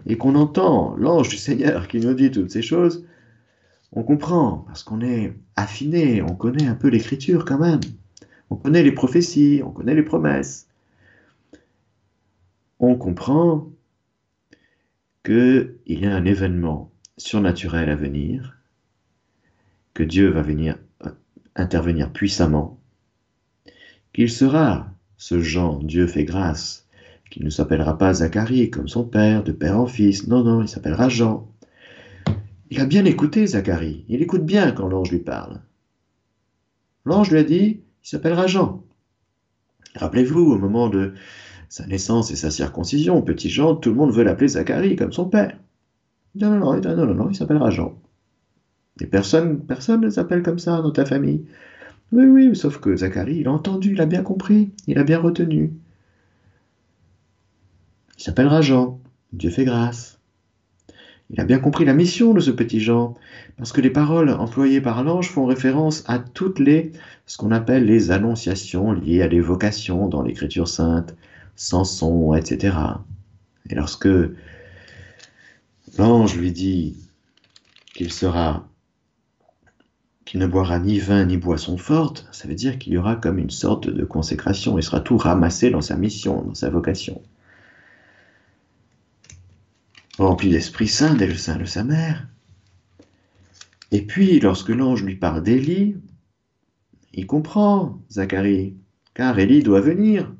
et 0.07 0.17
qu'on 0.17 0.33
entend 0.33 0.95
l'ange 0.97 1.29
du 1.29 1.37
Seigneur 1.37 1.87
qui 1.87 1.99
nous 1.99 2.15
dit 2.15 2.31
toutes 2.31 2.51
ces 2.51 2.63
choses, 2.63 3.05
on 3.91 4.01
comprend, 4.01 4.65
parce 4.65 4.81
qu'on 4.81 5.01
est 5.01 5.35
affiné, 5.55 6.23
on 6.23 6.35
connaît 6.35 6.65
un 6.65 6.75
peu 6.75 6.87
l'écriture 6.87 7.45
quand 7.45 7.59
même, 7.59 7.81
on 8.49 8.55
connaît 8.55 8.81
les 8.81 8.91
prophéties, 8.91 9.61
on 9.63 9.69
connaît 9.69 9.95
les 9.95 10.03
promesses. 10.03 10.67
On 12.85 12.97
comprend 12.97 13.71
qu'il 15.23 15.77
y 15.85 16.05
a 16.05 16.13
un 16.13 16.25
événement 16.25 16.91
surnaturel 17.15 17.89
à 17.89 17.95
venir, 17.95 18.57
que 19.93 20.03
Dieu 20.03 20.27
va 20.27 20.41
venir 20.41 20.77
intervenir 21.55 22.11
puissamment, 22.11 22.81
qu'il 24.11 24.29
sera 24.29 24.91
ce 25.15 25.39
Jean, 25.39 25.79
Dieu 25.79 26.07
fait 26.07 26.25
grâce, 26.25 26.85
qui 27.31 27.41
ne 27.41 27.49
s'appellera 27.49 27.97
pas 27.97 28.15
Zacharie 28.15 28.69
comme 28.69 28.89
son 28.89 29.05
père, 29.05 29.45
de 29.45 29.53
père 29.53 29.79
en 29.79 29.87
fils, 29.87 30.27
non, 30.27 30.43
non, 30.43 30.61
il 30.61 30.67
s'appellera 30.67 31.07
Jean. 31.07 31.49
Il 32.69 32.81
a 32.81 32.85
bien 32.85 33.05
écouté 33.05 33.47
Zacharie, 33.47 34.03
il 34.09 34.21
écoute 34.21 34.45
bien 34.45 34.73
quand 34.73 34.89
l'ange 34.89 35.09
lui 35.09 35.19
parle. 35.19 35.61
L'ange 37.05 37.31
lui 37.31 37.39
a 37.39 37.43
dit, 37.45 37.79
il 38.03 38.09
s'appellera 38.09 38.45
Jean. 38.47 38.83
Rappelez-vous, 39.95 40.51
au 40.51 40.57
moment 40.57 40.89
de 40.89 41.13
sa 41.73 41.87
naissance 41.87 42.29
et 42.29 42.35
sa 42.35 42.51
circoncision, 42.51 43.23
petit 43.23 43.49
Jean, 43.49 43.75
tout 43.75 43.89
le 43.89 43.95
monde 43.95 44.11
veut 44.11 44.23
l'appeler 44.23 44.49
Zacharie 44.49 44.95
comme 44.95 45.11
son 45.11 45.25
père. 45.25 45.57
Non, 46.35 46.51
non, 46.51 46.79
non, 46.79 46.95
non, 46.95 47.15
non, 47.15 47.29
il 47.31 47.35
s'appellera 47.35 47.71
Jean. 47.71 47.99
Et 49.01 49.07
personne, 49.07 49.59
personne 49.65 50.01
ne 50.01 50.11
s'appelle 50.11 50.43
comme 50.43 50.59
ça 50.59 50.83
dans 50.83 50.91
ta 50.91 51.03
famille. 51.03 51.45
Oui, 52.11 52.25
oui, 52.25 52.55
sauf 52.55 52.77
que 52.77 52.95
Zacharie, 52.95 53.37
il 53.37 53.47
a 53.47 53.51
entendu, 53.51 53.93
il 53.93 54.01
a 54.01 54.05
bien 54.05 54.21
compris, 54.21 54.71
il 54.85 54.99
a 54.99 55.03
bien 55.03 55.17
retenu. 55.17 55.73
Il 58.19 58.23
s'appellera 58.23 58.61
Jean. 58.61 58.99
Dieu 59.31 59.49
fait 59.49 59.65
grâce. 59.65 60.19
Il 61.31 61.39
a 61.41 61.43
bien 61.43 61.57
compris 61.57 61.85
la 61.85 61.95
mission 61.95 62.35
de 62.35 62.39
ce 62.39 62.51
petit 62.51 62.81
Jean, 62.81 63.15
parce 63.57 63.71
que 63.71 63.81
les 63.81 63.89
paroles 63.89 64.29
employées 64.29 64.79
par 64.79 65.03
l'ange 65.03 65.31
font 65.31 65.47
référence 65.47 66.03
à 66.05 66.19
toutes 66.19 66.59
les, 66.59 66.91
ce 67.25 67.37
qu'on 67.37 67.49
appelle 67.49 67.85
les 67.85 68.11
annonciations 68.11 68.91
liées 68.91 69.23
à 69.23 69.27
l'évocation 69.27 70.07
dans 70.07 70.21
l'écriture 70.21 70.67
sainte, 70.67 71.15
Samson, 71.55 72.33
etc. 72.35 72.77
Et 73.69 73.75
lorsque 73.75 74.09
l'ange 75.97 76.35
lui 76.37 76.51
dit 76.51 76.97
qu'il 77.93 78.11
sera, 78.11 78.67
qu'il 80.25 80.39
ne 80.39 80.47
boira 80.47 80.79
ni 80.79 80.99
vin 80.99 81.25
ni 81.25 81.37
boisson 81.37 81.77
forte, 81.77 82.27
ça 82.31 82.47
veut 82.47 82.55
dire 82.55 82.79
qu'il 82.79 82.93
y 82.93 82.97
aura 82.97 83.15
comme 83.15 83.37
une 83.37 83.49
sorte 83.49 83.87
de 83.89 84.05
consécration, 84.05 84.77
il 84.77 84.83
sera 84.83 84.99
tout 84.99 85.17
ramassé 85.17 85.69
dans 85.69 85.81
sa 85.81 85.95
mission, 85.95 86.41
dans 86.41 86.55
sa 86.55 86.69
vocation 86.69 87.21
rempli 90.17 90.49
d'Esprit 90.49 90.87
Saint 90.87 91.15
dès 91.15 91.27
le 91.27 91.35
sein 91.35 91.57
de 91.57 91.65
sa 91.65 91.83
mère. 91.83 92.27
Et 93.91 94.01
puis, 94.01 94.39
lorsque 94.39 94.69
l'ange 94.69 95.03
lui 95.03 95.15
parle 95.15 95.43
d'Élie, 95.43 95.95
il 97.13 97.27
comprend, 97.27 98.01
Zacharie, 98.11 98.75
car 99.13 99.37
Élie 99.37 99.63
doit 99.63 99.81
venir. 99.81 100.31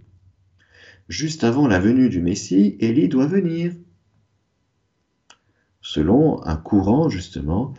Juste 1.10 1.44
avant 1.44 1.68
la 1.68 1.80
venue 1.80 2.10
du 2.10 2.22
Messie, 2.22 2.78
Élie 2.80 3.10
doit 3.10 3.28
venir. 3.28 3.74
Selon 5.82 6.42
un 6.44 6.56
courant, 6.56 7.10
justement, 7.10 7.74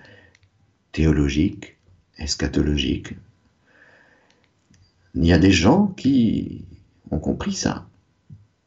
théologique, 0.92 1.76
eschatologique. 2.18 3.14
Il 5.14 5.24
y 5.24 5.32
a 5.32 5.38
des 5.38 5.52
gens 5.52 5.87
qui 5.87 6.64
ont 7.10 7.18
compris 7.18 7.54
ça. 7.54 7.88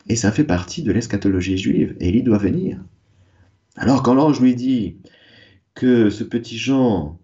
Et 0.08 0.15
ça 0.15 0.32
fait 0.32 0.43
partie 0.43 0.82
de 0.84 0.91
l'eschatologie 0.91 1.58
juive. 1.58 1.96
Élie 2.00 2.24
doit 2.24 2.38
venir. 2.38 2.80
Alors 3.76 4.02
quand 4.02 4.15
l'ange 4.15 4.41
lui 4.41 4.56
dit 4.56 4.98
que 5.76 6.10
ce 6.10 6.24
petit 6.24 6.58
Jean 6.58 7.20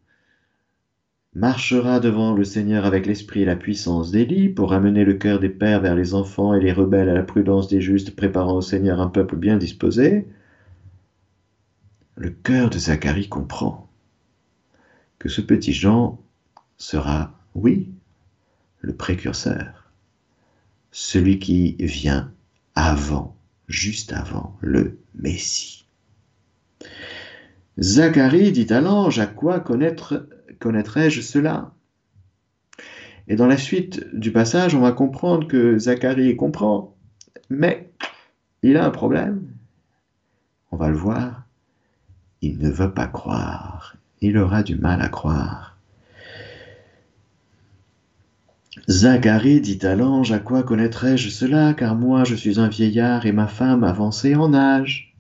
marchera 1.36 2.00
devant 2.00 2.34
le 2.34 2.44
Seigneur 2.44 2.86
avec 2.86 3.06
l'esprit 3.06 3.42
et 3.42 3.46
la 3.46 3.56
puissance 3.56 4.12
d'Élie 4.12 4.50
pour 4.50 4.70
ramener 4.70 5.04
le 5.04 5.16
cœur 5.16 5.40
des 5.40 5.50
pères 5.50 5.82
vers 5.82 5.96
les 5.96 6.14
enfants 6.14 6.54
et 6.54 6.60
les 6.60 6.72
rebelles 6.72 7.10
à 7.10 7.14
la 7.14 7.24
prudence 7.24 7.68
des 7.68 7.82
justes, 7.82 8.16
préparant 8.16 8.58
au 8.58 8.62
Seigneur 8.62 9.00
un 9.02 9.08
peuple 9.08 9.36
bien 9.36 9.58
disposé, 9.58 10.28
le 12.16 12.30
cœur 12.30 12.70
de 12.70 12.78
Zacharie 12.78 13.30
comprend 13.30 13.90
que 15.18 15.30
ce 15.30 15.42
petit 15.42 15.74
Jean 15.74 16.20
sera, 16.78 17.34
oui, 17.56 17.90
le 18.82 18.94
précurseur, 18.94 19.92
celui 20.92 21.40
qui 21.40 21.76
vient 21.80 22.32
avant, 22.76 23.36
juste 23.68 24.14
avant 24.14 24.56
le 24.62 25.00
Messie. 25.16 25.86
Zacharie 27.80 28.52
dit 28.52 28.72
à 28.72 28.82
l'ange, 28.82 29.18
à 29.18 29.26
quoi 29.26 29.60
connaître, 29.60 30.28
connaîtrais-je 30.64 31.20
cela? 31.20 31.74
Et 33.28 33.36
dans 33.36 33.48
la 33.48 33.58
suite 33.58 34.08
du 34.16 34.32
passage, 34.32 34.76
on 34.76 34.80
va 34.80 34.94
comprendre 34.94 35.46
que 35.46 35.78
Zacharie 35.78 36.38
comprend, 36.38 36.96
mais 37.50 37.92
il 38.62 38.78
a 38.78 38.86
un 38.86 38.90
problème. 38.90 39.46
On 40.72 40.78
va 40.78 40.88
le 40.88 40.96
voir. 40.96 41.44
Il 42.42 42.60
ne 42.60 42.70
veut 42.70 42.94
pas 42.94 43.08
croire. 43.08 43.98
Il 44.22 44.38
aura 44.38 44.64
du 44.64 44.76
mal 44.76 45.02
à 45.02 45.10
croire. 45.10 45.78
Zacharie 48.90 49.60
dit 49.60 49.86
à 49.86 49.96
l'ange, 49.96 50.32
à 50.32 50.40
quoi 50.40 50.64
connaîtrais-je 50.64 51.28
cela, 51.28 51.74
car 51.74 51.96
moi 51.96 52.24
je 52.24 52.36
suis 52.36 52.58
un 52.58 52.70
vieillard 52.70 53.26
et 53.26 53.34
ma 53.34 53.48
femme 53.48 53.84
avancée 53.84 54.36
en 54.36 54.54
âge. 54.54 55.14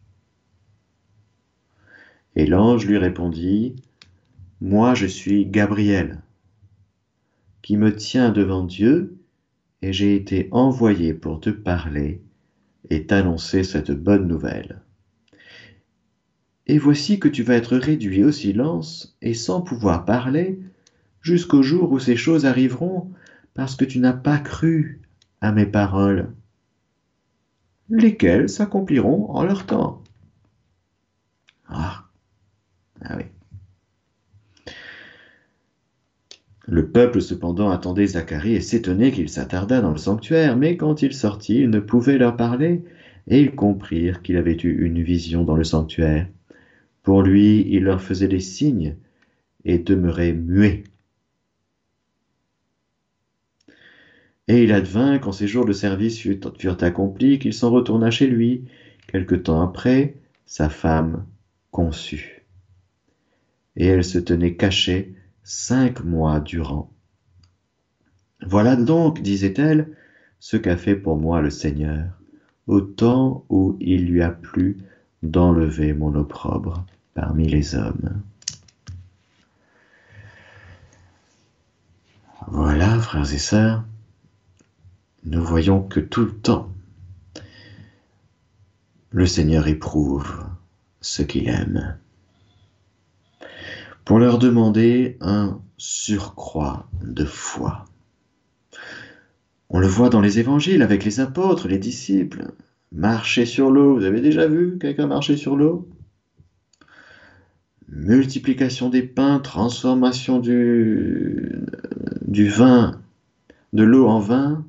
Et 2.38 2.45
l'ange 2.45 2.86
lui 2.86 2.97
répondit, 2.97 3.75
Moi 4.63 4.93
je 4.93 5.08
suis 5.08 5.45
Gabriel, 5.45 6.21
qui 7.62 7.76
me 7.76 7.93
tient 7.93 8.32
devant 8.32 8.63
Dieu, 8.63 9.17
et 9.82 9.91
j'ai 9.91 10.15
été 10.15 10.47
envoyé 10.52 11.13
pour 11.13 11.41
te 11.41 11.49
parler 11.49 12.21
et 12.89 13.06
t'annoncer 13.06 13.65
cette 13.65 13.91
bonne 13.91 14.26
nouvelle. 14.26 14.80
Et 16.67 16.78
voici 16.78 17.19
que 17.19 17.28
tu 17.28 17.43
vas 17.43 17.56
être 17.56 17.76
réduit 17.76 18.23
au 18.23 18.32
silence 18.32 19.17
et 19.21 19.34
sans 19.34 19.60
pouvoir 19.62 20.06
parler 20.06 20.62
jusqu'au 21.19 21.62
jour 21.62 21.91
où 21.91 21.99
ces 21.99 22.15
choses 22.15 22.45
arriveront 22.45 23.12
parce 23.56 23.76
que 23.76 23.84
tu 23.84 23.99
n'as 23.99 24.13
pas 24.13 24.39
cru 24.39 25.02
à 25.41 25.52
mes 25.52 25.65
paroles, 25.65 26.32
lesquelles 27.89 28.47
s'accompliront 28.47 29.30
en 29.30 29.43
leur 29.43 29.65
temps. 29.65 30.02
Ah, 31.67 32.06
ah 33.02 33.17
oui. 33.17 33.26
Le 36.65 36.88
peuple 36.88 37.21
cependant 37.21 37.69
attendait 37.69 38.08
Zacharie 38.08 38.56
et 38.56 38.62
s'étonnait 38.62 39.12
qu'il 39.12 39.30
s'attardât 39.30 39.82
dans 39.82 39.91
le 39.91 39.97
sanctuaire, 39.97 40.56
mais 40.56 40.78
quand 40.78 41.02
il 41.02 41.13
sortit, 41.13 41.60
il 41.60 41.69
ne 41.69 41.80
pouvait 41.80 42.17
leur 42.17 42.38
parler, 42.38 42.82
et 43.28 43.41
ils 43.41 43.54
comprirent 43.56 44.21
qu'il 44.21 44.38
avait 44.38 44.58
eu 44.58 44.86
une 44.86 45.02
vision 45.02 45.43
dans 45.43 45.56
le 45.56 45.63
sanctuaire. 45.63 46.28
Pour 47.02 47.21
lui, 47.21 47.65
il 47.69 47.84
leur 47.84 48.02
faisait 48.02 48.28
des 48.28 48.39
signes 48.39 48.95
et 49.65 49.78
demeurait 49.78 50.34
muet. 50.34 50.84
Et 54.47 54.63
il 54.63 54.71
advint, 54.71 55.19
quand 55.19 55.32
ses 55.32 55.47
jours 55.47 55.65
de 55.65 55.73
service 55.73 56.19
furent 56.19 56.84
accomplis, 56.84 57.39
qu'il 57.39 57.54
s'en 57.54 57.71
retourna 57.71 58.12
chez 58.12 58.28
lui. 58.28 58.65
Quelque 59.08 59.36
temps 59.36 59.62
après, 59.62 60.15
sa 60.45 60.69
femme 60.69 61.26
conçut 61.71 62.43
et 63.76 63.88
elle 63.88 64.04
se 64.04 64.19
tenait 64.19 64.56
cachée 64.56 65.13
cinq 65.43 66.03
mois 66.03 66.39
durant. 66.39 66.91
Voilà 68.45 68.75
donc, 68.75 69.21
disait-elle, 69.21 69.95
ce 70.39 70.58
qu'a 70.58 70.77
fait 70.77 70.95
pour 70.95 71.17
moi 71.17 71.41
le 71.41 71.49
Seigneur, 71.49 72.19
au 72.67 72.82
temps 72.82 73.45
où 73.49 73.77
il 73.79 74.06
lui 74.06 74.21
a 74.21 74.29
plu 74.29 74.77
d'enlever 75.21 75.93
mon 75.93 76.15
opprobre 76.15 76.86
parmi 77.13 77.47
les 77.47 77.75
hommes. 77.75 78.21
Voilà, 82.47 82.99
frères 82.99 83.34
et 83.34 83.38
sœurs, 83.38 83.86
nous 85.23 85.43
voyons 85.43 85.82
que 85.82 86.01
tout 86.01 86.25
le 86.25 86.36
temps, 86.36 86.69
le 89.12 89.25
Seigneur 89.25 89.67
éprouve 89.67 90.45
ce 90.99 91.21
qu'il 91.21 91.47
aime 91.47 91.97
pour 94.06 94.20
leur 94.20 94.38
demander 94.38 95.18
un 95.22 95.62
surcroît 95.78 96.88
de 97.02 97.26
foi. 97.26 97.86
On 99.70 99.80
le 99.80 99.88
voit 99.88 100.10
dans 100.10 100.22
les 100.22 100.39
évangiles 100.39 100.82
avec 100.82 101.04
les 101.04 101.20
apôtres, 101.20 101.68
les 101.68 101.80
disciples. 101.80 102.52
Marcher 102.92 103.46
sur 103.46 103.72
l'eau, 103.72 103.96
vous 103.96 104.06
avez 104.06 104.22
déjà 104.22 104.48
vu 104.48 104.78
quelqu'un 104.78 105.08
marcher 105.08 105.36
sur 105.36 105.56
l'eau? 105.56 105.89
Multiplication 107.88 108.89
des 108.89 109.04
pains, 109.04 109.39
transformation 109.39 110.39
du, 110.39 111.66
vin, 112.50 113.00
de 113.74 113.84
l'eau 113.84 114.08
en 114.08 114.20
vin, 114.20 114.66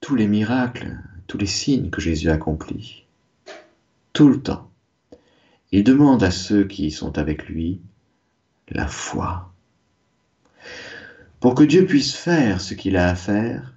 tous 0.00 0.14
les 0.14 0.26
miracles, 0.26 0.98
tous 1.26 1.38
les 1.38 1.46
signes 1.46 1.90
que 1.90 2.00
Jésus 2.00 2.30
accomplit, 2.30 3.04
tout 4.12 4.28
le 4.28 4.40
temps. 4.40 4.71
Il 5.72 5.84
demande 5.84 6.22
à 6.22 6.30
ceux 6.30 6.64
qui 6.64 6.90
sont 6.90 7.18
avec 7.18 7.48
lui 7.48 7.80
la 8.68 8.86
foi. 8.86 9.52
Pour 11.40 11.54
que 11.54 11.64
Dieu 11.64 11.86
puisse 11.86 12.14
faire 12.14 12.60
ce 12.60 12.74
qu'il 12.74 12.96
a 12.98 13.08
à 13.08 13.14
faire, 13.14 13.74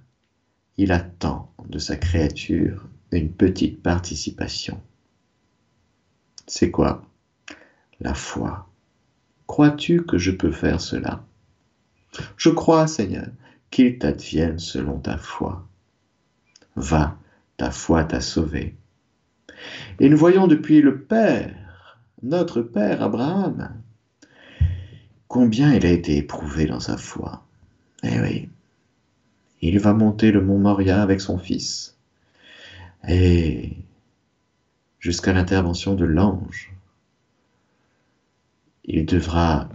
il 0.76 0.92
attend 0.92 1.52
de 1.68 1.78
sa 1.78 1.96
créature 1.96 2.86
une 3.12 3.32
petite 3.32 3.82
participation. 3.82 4.80
C'est 6.46 6.70
quoi 6.70 7.02
La 8.00 8.12
foi? 8.12 8.68
Crois-tu 9.46 10.04
que 10.04 10.18
je 10.18 10.32
peux 10.32 10.52
faire 10.52 10.82
cela? 10.82 11.24
Je 12.36 12.50
crois, 12.50 12.86
Seigneur, 12.86 13.28
qu'il 13.70 13.98
t'advienne 13.98 14.58
selon 14.58 14.98
ta 14.98 15.16
foi. 15.16 15.66
Va, 16.76 17.18
ta 17.56 17.70
foi 17.70 18.04
t'a 18.04 18.20
sauvé. 18.20 18.76
Et 19.98 20.10
nous 20.10 20.18
voyons 20.18 20.46
depuis 20.46 20.82
le 20.82 21.00
Père 21.00 21.65
notre 22.26 22.62
Père 22.62 23.02
Abraham, 23.02 23.80
combien 25.28 25.72
il 25.72 25.86
a 25.86 25.90
été 25.90 26.16
éprouvé 26.16 26.66
dans 26.66 26.80
sa 26.80 26.96
foi. 26.96 27.44
Eh 28.02 28.20
oui, 28.20 28.48
il 29.62 29.78
va 29.78 29.92
monter 29.92 30.32
le 30.32 30.42
mont 30.42 30.58
Moria 30.58 31.02
avec 31.02 31.20
son 31.20 31.38
fils. 31.38 31.96
Et 33.08 33.76
jusqu'à 34.98 35.32
l'intervention 35.32 35.94
de 35.94 36.04
l'ange, 36.04 36.74
il 38.84 39.06
devra 39.06 39.68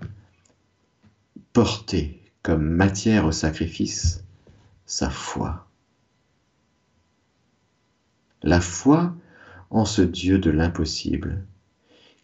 porter 1.53 2.21
comme 2.43 2.63
matière 2.63 3.25
au 3.25 3.31
sacrifice 3.31 4.23
sa 4.85 5.09
foi. 5.09 5.67
la 8.43 8.59
foi 8.59 9.15
en 9.69 9.85
ce 9.85 10.01
Dieu 10.01 10.39
de 10.39 10.49
l'impossible, 10.49 11.45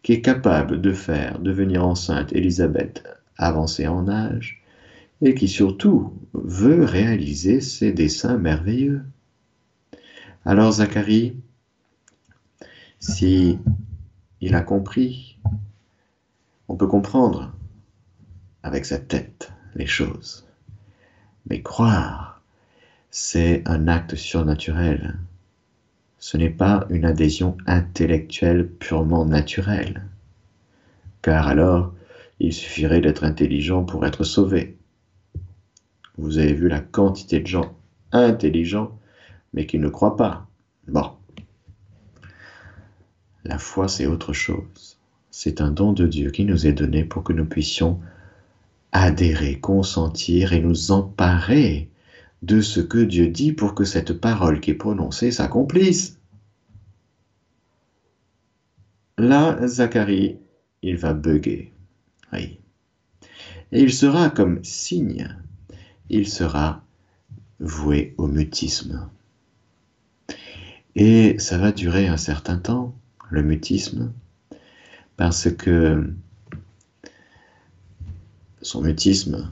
qui 0.04 0.14
est 0.14 0.22
capable 0.22 0.82
de 0.82 0.94
faire 0.94 1.40
devenir 1.40 1.86
enceinte 1.86 2.34
Élisabeth 2.34 3.04
avancée 3.38 3.88
en 3.88 4.08
âge, 4.08 4.62
et 5.22 5.34
qui 5.34 5.48
surtout 5.48 6.14
veut 6.34 6.84
réaliser 6.84 7.62
ses 7.62 7.92
desseins 7.92 8.38
merveilleux. 8.38 9.04
Alors 10.46 10.74
Zacharie, 10.74 11.36
si 13.00 13.58
il 14.42 14.56
a 14.56 14.62
compris, 14.62 15.38
on 16.68 16.76
peut 16.76 16.88
comprendre 16.88 17.54
avec 18.64 18.86
sa 18.86 19.00
tête 19.00 19.52
les 19.76 19.86
choses. 19.86 20.48
Mais 21.50 21.62
croire, 21.62 22.42
c'est 23.10 23.64
un 23.66 23.88
acte 23.88 24.16
surnaturel. 24.16 25.18
Ce 26.30 26.36
n'est 26.36 26.50
pas 26.50 26.86
une 26.90 27.06
adhésion 27.06 27.56
intellectuelle 27.68 28.68
purement 28.68 29.24
naturelle. 29.24 30.04
Car 31.22 31.48
alors, 31.48 31.94
il 32.42 32.52
suffirait 32.52 33.00
d'être 33.00 33.24
intelligent 33.24 33.86
pour 33.86 34.06
être 34.06 34.26
sauvé. 34.26 34.76
Vous 36.18 36.38
avez 36.38 36.54
vu 36.54 36.68
la 36.68 36.82
quantité 36.82 37.40
de 37.40 37.48
gens 37.48 37.78
intelligents, 38.12 39.00
mais 39.54 39.66
qui 39.66 39.80
ne 39.80 39.88
croient 39.88 40.18
pas. 40.18 40.50
Bon. 40.90 41.12
La 43.46 43.58
foi, 43.58 43.88
c'est 43.88 44.06
autre 44.06 44.34
chose. 44.34 44.98
C'est 45.32 45.62
un 45.62 45.72
don 45.72 45.94
de 45.94 46.08
Dieu 46.08 46.32
qui 46.32 46.44
nous 46.44 46.68
est 46.68 46.74
donné 46.74 47.06
pour 47.06 47.24
que 47.24 47.32
nous 47.32 47.46
puissions 47.46 48.02
adhérer, 48.92 49.62
consentir 49.62 50.52
et 50.52 50.60
nous 50.60 50.92
emparer 50.92 51.90
de 52.42 52.60
ce 52.60 52.82
que 52.82 52.98
Dieu 52.98 53.28
dit 53.28 53.54
pour 53.54 53.76
que 53.76 53.86
cette 53.86 54.12
parole 54.12 54.60
qui 54.60 54.72
est 54.72 54.74
prononcée 54.74 55.32
s'accomplisse. 55.32 56.16
Là, 59.19 59.58
Zacharie, 59.65 60.38
il 60.84 60.97
va 60.97 61.13
bugger. 61.13 61.73
Oui. 62.34 62.60
Et 63.71 63.82
il 63.82 63.91
sera 63.91 64.30
comme 64.30 64.63
signe, 64.63 65.36
il 66.10 66.27
sera 66.27 66.84
voué 67.60 68.13
au 68.17 68.27
mutisme. 68.27 69.10
Et 70.95 71.38
ça 71.39 71.58
va 71.58 71.71
durer 71.71 72.08
un 72.08 72.17
certain 72.17 72.58
temps, 72.58 72.95
le 73.30 73.41
mutisme, 73.41 74.13
parce 75.15 75.51
que 75.51 76.13
son 78.62 78.82
mutisme 78.82 79.49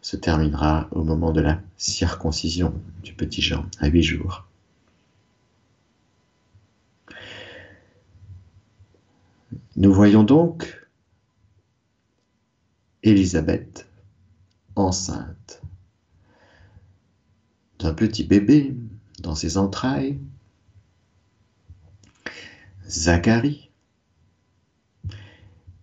se 0.00 0.16
terminera 0.16 0.88
au 0.92 1.02
moment 1.02 1.32
de 1.32 1.40
la 1.40 1.60
circoncision 1.76 2.72
du 3.02 3.14
petit 3.14 3.42
Jean, 3.42 3.66
à 3.80 3.88
huit 3.88 4.04
jours. 4.04 4.45
Nous 9.78 9.92
voyons 9.92 10.22
donc 10.22 10.88
Élisabeth 13.02 13.86
enceinte 14.74 15.60
d'un 17.78 17.92
petit 17.92 18.24
bébé 18.24 18.74
dans 19.20 19.34
ses 19.34 19.58
entrailles, 19.58 20.18
Zacharie, 22.88 23.70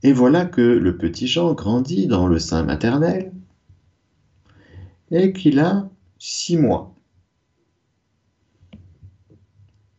et 0.01 0.11
voilà 0.11 0.45
que 0.45 0.61
le 0.61 0.97
petit 0.97 1.27
Jean 1.27 1.53
grandit 1.53 2.07
dans 2.07 2.25
le 2.25 2.39
sein 2.39 2.63
maternel 2.63 3.31
et 5.11 5.33
qu'il 5.33 5.59
a 5.59 5.87
six 6.17 6.57
mois. 6.57 6.95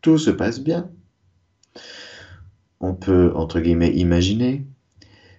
Tout 0.01 0.19
se 0.19 0.31
passe 0.31 0.59
bien. 0.59 0.91
On 2.87 2.93
peut, 2.93 3.33
entre 3.35 3.61
guillemets, 3.61 3.97
imaginer 3.97 4.63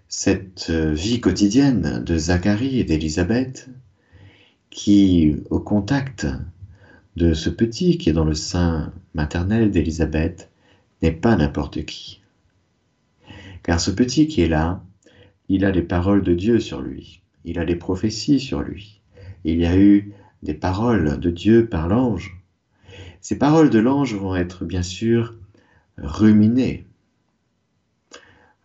cette 0.07 0.71
vie 0.71 1.21
quotidienne 1.21 2.03
de 2.03 2.17
Zacharie 2.17 2.79
et 2.79 2.83
d'Élisabeth 2.83 3.69
qui, 4.71 5.35
au 5.51 5.59
contact 5.59 6.25
de 7.17 7.35
ce 7.35 7.51
petit 7.51 7.99
qui 7.99 8.09
est 8.09 8.13
dans 8.13 8.25
le 8.25 8.33
sein 8.33 8.91
maternel 9.13 9.69
d'Élisabeth, 9.69 10.49
n'est 11.03 11.11
pas 11.11 11.35
n'importe 11.35 11.85
qui. 11.85 12.23
Car 13.61 13.79
ce 13.79 13.91
petit 13.91 14.25
qui 14.25 14.41
est 14.41 14.47
là, 14.47 14.83
il 15.47 15.65
a 15.65 15.71
les 15.71 15.83
paroles 15.83 16.23
de 16.23 16.33
Dieu 16.33 16.59
sur 16.59 16.81
lui, 16.81 17.21
il 17.43 17.59
a 17.59 17.65
des 17.65 17.75
prophéties 17.75 18.39
sur 18.39 18.63
lui. 18.63 19.01
Il 19.43 19.59
y 19.59 19.67
a 19.67 19.77
eu 19.77 20.13
des 20.41 20.55
paroles 20.55 21.19
de 21.19 21.29
Dieu 21.29 21.67
par 21.67 21.89
l'ange. 21.89 22.43
Ces 23.21 23.37
paroles 23.37 23.69
de 23.69 23.77
l'ange 23.77 24.15
vont 24.15 24.35
être 24.35 24.65
bien 24.65 24.81
sûr 24.81 25.35
ruminées, 25.99 26.87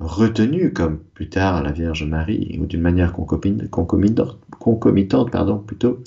retenues 0.00 0.72
comme 0.72 0.98
plus 0.98 1.28
tard 1.28 1.62
la 1.62 1.72
Vierge 1.72 2.04
Marie, 2.04 2.58
ou 2.60 2.66
d'une 2.66 2.80
manière 2.80 3.12
concomitante, 3.12 5.30
pardon, 5.30 5.58
plutôt, 5.58 6.02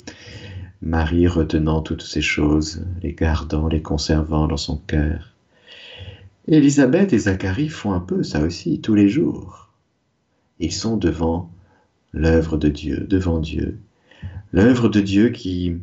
Marie 0.82 1.28
retenant 1.28 1.80
toutes 1.80 2.02
ces 2.02 2.20
choses, 2.20 2.84
les 3.02 3.12
gardant, 3.12 3.68
les 3.68 3.80
conservant 3.80 4.48
dans 4.48 4.56
son 4.56 4.76
cœur. 4.76 5.34
Élisabeth 6.46 7.12
et 7.12 7.18
Zacharie 7.18 7.70
font 7.70 7.92
un 7.92 8.00
peu 8.00 8.22
ça 8.22 8.42
aussi 8.42 8.80
tous 8.80 8.94
les 8.94 9.08
jours. 9.08 9.72
Ils 10.58 10.72
sont 10.72 10.96
devant 10.96 11.50
l'œuvre 12.12 12.58
de 12.58 12.68
Dieu, 12.68 13.06
devant 13.08 13.38
Dieu. 13.38 13.78
L'œuvre 14.52 14.88
de 14.88 15.00
Dieu 15.00 15.30
qui 15.30 15.78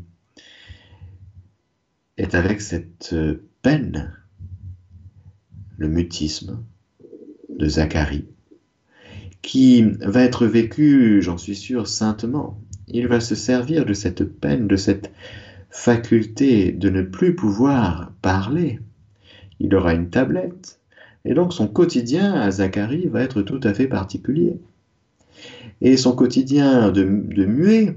est 2.18 2.36
avec 2.36 2.62
cette 2.62 3.16
peine, 3.64 4.14
le 5.78 5.88
mutisme 5.88 6.64
de 7.62 7.68
Zacharie, 7.68 8.26
qui 9.44 9.84
va 10.02 10.24
être 10.24 10.48
vécu, 10.48 11.22
j'en 11.22 11.38
suis 11.38 11.56
sûr, 11.56 11.88
saintement. 11.88 12.60
Il 12.88 13.08
va 13.08 13.20
se 13.20 13.36
servir 13.36 13.86
de 13.86 13.94
cette 13.94 14.24
peine, 14.24 14.68
de 14.68 14.76
cette 14.76 15.12
faculté 15.70 16.72
de 16.72 16.90
ne 16.90 17.04
plus 17.04 17.36
pouvoir 17.36 18.12
parler, 18.22 18.80
il 19.60 19.76
aura 19.76 19.94
une 19.94 20.10
tablette. 20.10 20.80
Et 21.24 21.36
donc 21.36 21.54
son 21.54 21.68
quotidien 21.68 22.34
à 22.34 22.50
Zacharie 22.50 23.08
va 23.08 23.22
être 23.22 23.44
tout 23.44 23.60
à 23.64 23.76
fait 23.76 23.88
particulier. 23.88 24.60
Et 25.82 25.98
son 25.98 26.16
quotidien 26.16 26.92
de, 26.92 27.04
de 27.04 27.46
muet 27.46 27.96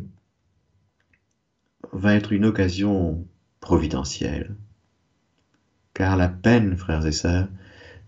va 1.93 2.15
être 2.15 2.33
une 2.33 2.45
occasion 2.45 3.25
providentielle. 3.61 4.55
Car 5.95 6.19
la 6.19 6.29
peine, 6.29 6.77
frères 6.77 7.07
et 7.07 7.13
sœurs, 7.13 7.49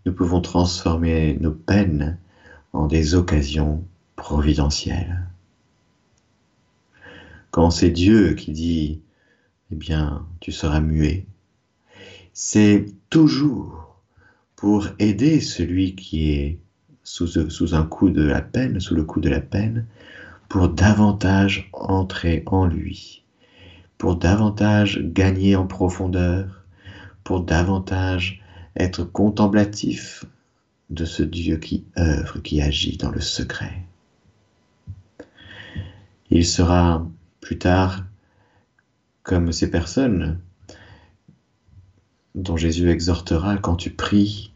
nous 0.07 0.13
pouvons 0.13 0.41
transformer 0.41 1.37
nos 1.41 1.51
peines 1.51 2.17
en 2.73 2.87
des 2.87 3.17
occasions 3.17 3.85
providentielles. 4.15 5.27
Quand 7.51 7.71
c'est 7.71 7.91
Dieu 7.91 8.35
qui 8.35 8.53
dit, 8.53 9.01
eh 9.73 9.75
bien, 9.75 10.25
tu 10.39 10.53
seras 10.53 10.81
muet, 10.81 11.27
c'est 12.33 12.87
toujours 13.11 13.97
pour 14.55 14.87
aider 15.01 15.41
celui 15.41 15.97
qui 15.97 16.31
est 16.31 16.59
sous, 17.03 17.75
un 17.75 17.85
coup 17.85 18.11
de 18.11 18.23
la 18.23 18.43
peine, 18.43 18.79
sous 18.79 18.95
le 18.95 19.03
coup 19.03 19.21
de 19.21 19.29
la 19.29 19.41
peine, 19.41 19.87
pour 20.49 20.69
davantage 20.69 21.69
entrer 21.73 22.45
en 22.47 22.67
lui, 22.67 23.25
pour 23.99 24.15
davantage 24.17 25.01
gagner 25.03 25.57
en 25.57 25.67
profondeur, 25.67 26.63
pour 27.25 27.41
davantage 27.41 28.41
être 28.77 29.05
contemplatif 29.05 30.25
de 30.91 31.05
ce 31.05 31.23
Dieu 31.23 31.57
qui 31.57 31.85
œuvre, 31.99 32.41
qui 32.41 32.61
agit 32.61 32.97
dans 32.97 33.11
le 33.11 33.21
secret. 33.21 33.85
Il 36.31 36.45
sera 36.45 37.07
plus 37.41 37.59
tard 37.59 38.05
comme 39.23 39.53
ces 39.53 39.71
personnes 39.71 40.39
dont 42.35 42.57
Jésus 42.57 42.91
exhortera 42.91 43.57
quand 43.57 43.77
tu 43.77 43.91
pries, 43.91 44.53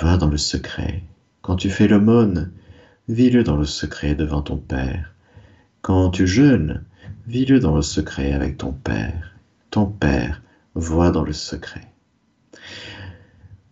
va 0.00 0.16
dans 0.16 0.28
le 0.28 0.38
secret. 0.38 1.02
Quand 1.42 1.56
tu 1.56 1.70
fais 1.70 1.88
l'aumône, 1.88 2.52
vis-le 3.08 3.44
dans 3.44 3.56
le 3.56 3.64
secret 3.64 4.14
devant 4.14 4.42
ton 4.42 4.56
Père. 4.56 5.14
Quand 5.82 6.10
tu 6.10 6.26
jeûnes, 6.26 6.84
vis-le 7.26 7.60
dans 7.60 7.76
le 7.76 7.82
secret 7.82 8.32
avec 8.32 8.56
ton 8.56 8.72
Père. 8.72 9.34
Ton 9.70 9.86
Père 9.86 10.42
voit 10.74 11.10
dans 11.10 11.22
le 11.22 11.32
secret. 11.32 11.89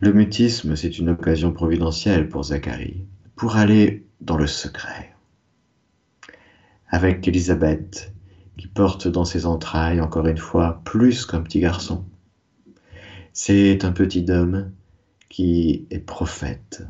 Le 0.01 0.13
mutisme, 0.13 0.77
c'est 0.77 0.99
une 0.99 1.09
occasion 1.09 1.53
providentielle 1.53 2.29
pour 2.29 2.45
Zacharie, 2.45 3.05
pour 3.35 3.57
aller 3.57 4.07
dans 4.21 4.37
le 4.37 4.47
secret. 4.47 5.13
Avec 6.87 7.27
Élisabeth, 7.27 8.13
qui 8.57 8.69
porte 8.69 9.09
dans 9.09 9.25
ses 9.25 9.45
entrailles, 9.45 10.01
encore 10.01 10.29
une 10.29 10.39
fois, 10.39 10.83
plus 10.85 11.27
qu'un 11.27 11.41
petit 11.41 11.59
garçon, 11.59 12.05
c'est 13.33 13.85
un 13.85 13.91
petit 13.91 14.25
homme 14.31 14.71
qui 15.29 15.89
est 15.91 15.99
prophète. 15.99 16.87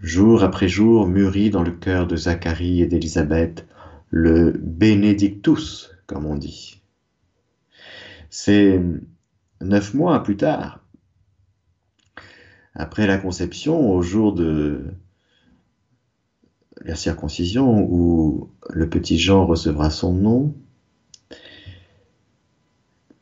Jour 0.00 0.42
après 0.42 0.68
jour 0.68 1.06
mûrit 1.06 1.50
dans 1.50 1.62
le 1.62 1.72
cœur 1.72 2.06
de 2.06 2.16
Zacharie 2.16 2.80
et 2.80 2.86
d'Élisabeth 2.86 3.66
le 4.08 4.52
Benedictus, 4.58 5.90
comme 6.06 6.24
on 6.24 6.36
dit. 6.36 6.80
C'est 8.30 8.80
neuf 9.60 9.94
mois 9.94 10.22
plus 10.22 10.36
tard, 10.36 10.80
après 12.74 13.06
la 13.06 13.18
conception, 13.18 13.90
au 13.90 14.02
jour 14.02 14.32
de 14.32 14.84
la 16.82 16.94
circoncision, 16.94 17.86
où 17.90 18.50
le 18.70 18.88
petit 18.88 19.18
Jean 19.18 19.46
recevra 19.46 19.90
son 19.90 20.12
nom, 20.12 20.54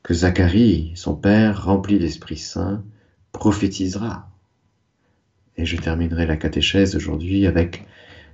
que 0.02 0.14
Zacharie, 0.14 0.92
son 0.94 1.16
père, 1.16 1.64
rempli 1.64 1.98
d'Esprit 1.98 2.36
Saint, 2.36 2.84
prophétisera. 3.32 4.30
Et 5.56 5.64
je 5.64 5.76
terminerai 5.76 6.26
la 6.26 6.36
catéchèse 6.36 6.94
aujourd'hui 6.94 7.46
avec 7.46 7.86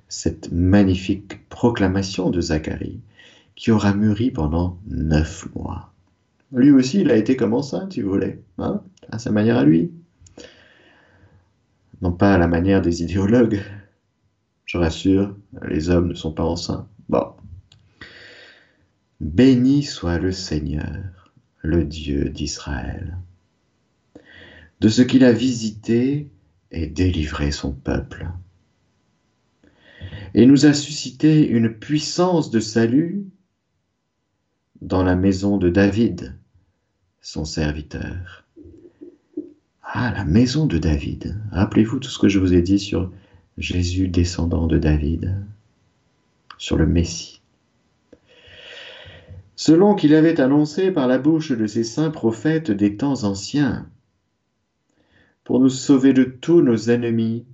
cette 0.08 0.50
magnifique 0.52 1.48
proclamation 1.48 2.30
de 2.30 2.40
Zacharie, 2.40 3.00
qui 3.54 3.70
aura 3.70 3.94
mûri 3.94 4.30
pendant 4.30 4.78
neuf 4.86 5.46
mois. 5.54 5.91
Lui 6.52 6.70
aussi, 6.70 7.00
il 7.00 7.10
a 7.10 7.16
été 7.16 7.36
comme 7.36 7.54
enceinte, 7.54 7.94
si 7.94 8.02
vous 8.02 8.10
voulez, 8.10 8.42
hein, 8.58 8.82
à 9.10 9.18
sa 9.18 9.30
manière 9.30 9.56
à 9.56 9.64
lui 9.64 9.90
non 12.02 12.12
pas 12.12 12.34
à 12.34 12.38
la 12.38 12.48
manière 12.48 12.82
des 12.82 13.02
idéologues. 13.02 13.62
Je 14.66 14.76
rassure, 14.76 15.36
les 15.68 15.88
hommes 15.88 16.08
ne 16.08 16.14
sont 16.14 16.32
pas 16.32 16.44
enceints. 16.44 16.88
Bon. 17.08 17.32
Béni 19.20 19.84
soit 19.84 20.18
le 20.18 20.32
Seigneur, 20.32 21.32
le 21.60 21.84
Dieu 21.84 22.28
d'Israël, 22.28 23.18
de 24.80 24.88
ce 24.88 25.02
qu'il 25.02 25.24
a 25.24 25.32
visité 25.32 26.28
et 26.72 26.88
délivré 26.88 27.52
son 27.52 27.72
peuple, 27.72 28.28
et 30.34 30.44
nous 30.44 30.66
a 30.66 30.72
suscité 30.72 31.46
une 31.46 31.72
puissance 31.72 32.50
de 32.50 32.58
salut 32.58 33.26
dans 34.80 35.04
la 35.04 35.14
maison 35.14 35.56
de 35.56 35.68
David, 35.68 36.36
son 37.22 37.44
serviteur 37.44 38.42
ah, 39.94 40.10
la 40.16 40.24
maison 40.24 40.64
de 40.64 40.78
David. 40.78 41.36
Rappelez-vous 41.50 41.98
tout 41.98 42.08
ce 42.08 42.18
que 42.18 42.28
je 42.28 42.38
vous 42.38 42.54
ai 42.54 42.62
dit 42.62 42.78
sur 42.78 43.12
Jésus 43.58 44.08
descendant 44.08 44.66
de 44.66 44.78
David, 44.78 45.36
sur 46.56 46.78
le 46.78 46.86
Messie. 46.86 47.42
Selon 49.54 49.94
qu'il 49.94 50.14
avait 50.14 50.40
annoncé 50.40 50.90
par 50.90 51.08
la 51.08 51.18
bouche 51.18 51.52
de 51.52 51.66
ses 51.66 51.84
saints 51.84 52.10
prophètes 52.10 52.70
des 52.70 52.96
temps 52.96 53.24
anciens, 53.24 53.86
pour 55.44 55.60
nous 55.60 55.68
sauver 55.68 56.14
de 56.14 56.24
tous 56.24 56.62
nos 56.62 56.88
ennemis 56.88 57.44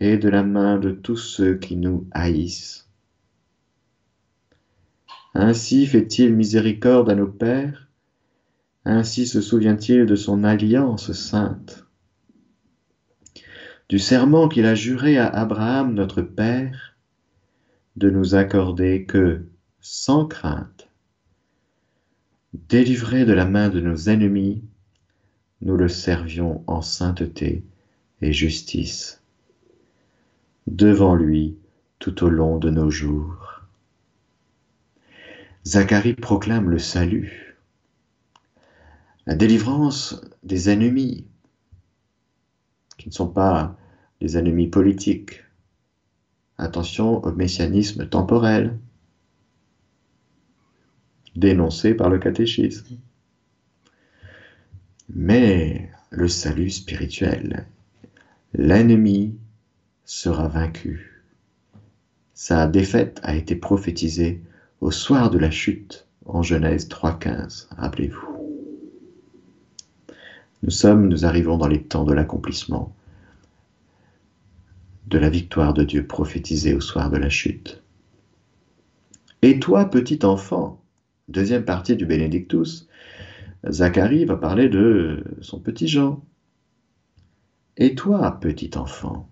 et 0.00 0.18
de 0.18 0.28
la 0.28 0.42
main 0.42 0.78
de 0.78 0.90
tous 0.90 1.16
ceux 1.16 1.54
qui 1.54 1.76
nous 1.76 2.06
haïssent. 2.10 2.90
Ainsi 5.32 5.86
fait-il 5.86 6.34
miséricorde 6.34 7.08
à 7.08 7.14
nos 7.14 7.28
pères 7.28 7.89
ainsi 8.84 9.26
se 9.26 9.40
souvient-il 9.40 10.06
de 10.06 10.16
son 10.16 10.44
alliance 10.44 11.12
sainte, 11.12 11.84
du 13.88 13.98
serment 13.98 14.48
qu'il 14.48 14.66
a 14.66 14.74
juré 14.74 15.18
à 15.18 15.26
Abraham 15.26 15.94
notre 15.94 16.22
Père, 16.22 16.96
de 17.96 18.08
nous 18.08 18.34
accorder 18.34 19.04
que, 19.04 19.46
sans 19.80 20.26
crainte, 20.26 20.88
délivrés 22.68 23.24
de 23.24 23.32
la 23.32 23.44
main 23.44 23.68
de 23.68 23.80
nos 23.80 24.08
ennemis, 24.08 24.62
nous 25.60 25.76
le 25.76 25.88
servions 25.88 26.64
en 26.66 26.80
sainteté 26.80 27.64
et 28.22 28.32
justice, 28.32 29.20
devant 30.66 31.14
lui 31.14 31.56
tout 31.98 32.24
au 32.24 32.30
long 32.30 32.58
de 32.58 32.70
nos 32.70 32.90
jours. 32.90 33.62
Zacharie 35.66 36.14
proclame 36.14 36.70
le 36.70 36.78
salut 36.78 37.49
la 39.30 39.36
délivrance 39.36 40.20
des 40.42 40.70
ennemis, 40.70 41.24
qui 42.98 43.08
ne 43.10 43.14
sont 43.14 43.28
pas 43.28 43.76
des 44.20 44.36
ennemis 44.36 44.66
politiques. 44.66 45.44
Attention 46.58 47.24
au 47.24 47.30
messianisme 47.30 48.08
temporel, 48.08 48.76
dénoncé 51.36 51.94
par 51.94 52.10
le 52.10 52.18
catéchisme. 52.18 52.98
Mais 55.08 55.92
le 56.10 56.26
salut 56.26 56.70
spirituel, 56.70 57.68
l'ennemi 58.52 59.38
sera 60.04 60.48
vaincu. 60.48 61.22
Sa 62.34 62.66
défaite 62.66 63.20
a 63.22 63.36
été 63.36 63.54
prophétisée 63.54 64.42
au 64.80 64.90
soir 64.90 65.30
de 65.30 65.38
la 65.38 65.52
chute 65.52 66.08
en 66.26 66.42
Genèse 66.42 66.88
3.15, 66.88 67.68
rappelez-vous. 67.76 68.39
Nous 70.62 70.70
sommes, 70.70 71.08
nous 71.08 71.24
arrivons 71.24 71.56
dans 71.56 71.68
les 71.68 71.82
temps 71.82 72.04
de 72.04 72.12
l'accomplissement, 72.12 72.94
de 75.06 75.18
la 75.18 75.30
victoire 75.30 75.72
de 75.72 75.84
Dieu 75.84 76.06
prophétisée 76.06 76.74
au 76.74 76.80
soir 76.80 77.10
de 77.10 77.16
la 77.16 77.30
chute. 77.30 77.82
Et 79.40 79.58
toi, 79.58 79.86
petit 79.86 80.24
enfant, 80.24 80.82
deuxième 81.28 81.64
partie 81.64 81.96
du 81.96 82.04
Bénédictus, 82.04 82.88
Zacharie 83.68 84.26
va 84.26 84.36
parler 84.36 84.68
de 84.68 85.24
son 85.40 85.60
petit 85.60 85.88
Jean. 85.88 86.22
Et 87.78 87.94
toi, 87.94 88.38
petit 88.38 88.76
enfant, 88.76 89.30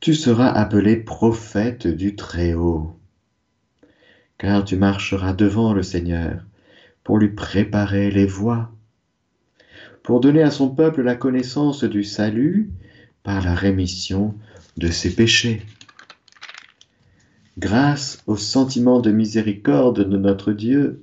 tu 0.00 0.14
seras 0.14 0.48
appelé 0.48 0.96
prophète 0.96 1.86
du 1.86 2.16
Très-Haut, 2.16 2.98
car 4.36 4.64
tu 4.64 4.76
marcheras 4.76 5.32
devant 5.32 5.72
le 5.72 5.84
Seigneur 5.84 6.44
pour 7.04 7.18
lui 7.18 7.28
préparer 7.28 8.10
les 8.10 8.26
voies 8.26 8.73
pour 10.04 10.20
donner 10.20 10.42
à 10.42 10.50
son 10.50 10.68
peuple 10.68 11.02
la 11.02 11.16
connaissance 11.16 11.82
du 11.82 12.04
salut 12.04 12.70
par 13.24 13.42
la 13.42 13.54
rémission 13.54 14.34
de 14.76 14.88
ses 14.88 15.12
péchés. 15.12 15.62
Grâce 17.58 18.22
au 18.26 18.36
sentiment 18.36 19.00
de 19.00 19.10
miséricorde 19.10 20.06
de 20.06 20.18
notre 20.18 20.52
Dieu, 20.52 21.00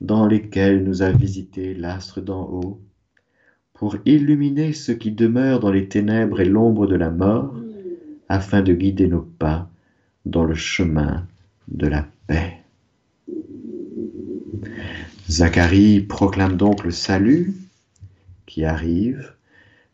dans 0.00 0.26
lesquels 0.26 0.84
nous 0.84 1.02
a 1.02 1.10
visité 1.10 1.74
l'astre 1.74 2.20
d'en 2.20 2.44
haut, 2.44 2.80
pour 3.72 3.96
illuminer 4.04 4.72
ceux 4.72 4.94
qui 4.94 5.10
demeurent 5.10 5.60
dans 5.60 5.72
les 5.72 5.88
ténèbres 5.88 6.40
et 6.40 6.44
l'ombre 6.44 6.86
de 6.86 6.94
la 6.94 7.10
mort, 7.10 7.54
afin 8.28 8.62
de 8.62 8.72
guider 8.72 9.08
nos 9.08 9.22
pas 9.22 9.68
dans 10.26 10.44
le 10.44 10.54
chemin 10.54 11.26
de 11.68 11.88
la 11.88 12.06
paix. 12.28 12.58
Zacharie 15.28 16.02
proclame 16.02 16.56
donc 16.56 16.84
le 16.84 16.92
salut 16.92 17.52
qui 18.46 18.64
arrive. 18.64 19.34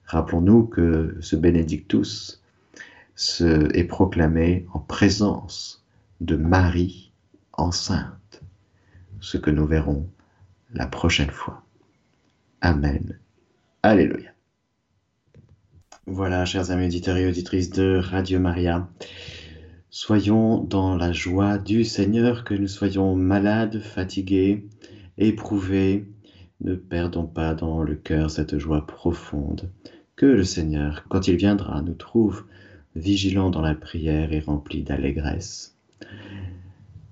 Rappelons-nous 0.05 0.67
que 0.67 1.17
ce 1.21 1.37
Benedictus 1.37 2.43
est 3.39 3.85
proclamé 3.85 4.67
en 4.73 4.79
présence 4.79 5.85
de 6.21 6.37
Marie 6.37 7.13
enceinte, 7.53 8.43
ce 9.21 9.37
que 9.37 9.51
nous 9.51 9.67
verrons 9.67 10.09
la 10.73 10.87
prochaine 10.87 11.31
fois. 11.31 11.65
Amen. 12.61 13.19
Alléluia. 13.83 14.31
Voilà, 16.07 16.45
chers 16.45 16.71
amis 16.71 16.87
auditeurs 16.87 17.17
et 17.17 17.29
auditrices 17.29 17.71
de 17.71 17.97
Radio 17.97 18.41
Maria, 18.41 18.89
soyons 19.91 20.59
dans 20.59 20.97
la 20.97 21.13
joie 21.13 21.59
du 21.59 21.85
Seigneur, 21.85 22.45
que 22.45 22.55
nous 22.55 22.69
soyons 22.69 23.15
malades, 23.15 23.81
fatigués, 23.81 24.67
éprouvés, 25.17 26.12
ne 26.63 26.75
perdons 26.75 27.27
pas 27.27 27.55
dans 27.55 27.83
le 27.83 27.95
cœur 27.95 28.31
cette 28.31 28.59
joie 28.59 28.87
profonde. 28.87 29.71
Que 30.17 30.27
le 30.27 30.45
Seigneur, 30.45 31.05
quand 31.09 31.29
il 31.29 31.37
viendra, 31.37 31.83
nous 31.83 31.95
trouve 31.95 32.45
vigilants 32.95 33.51
dans 33.51 33.63
la 33.63 33.75
prière 33.75 34.33
et 34.33 34.41
remplis 34.41 34.83
d'allégresse. 34.83 35.77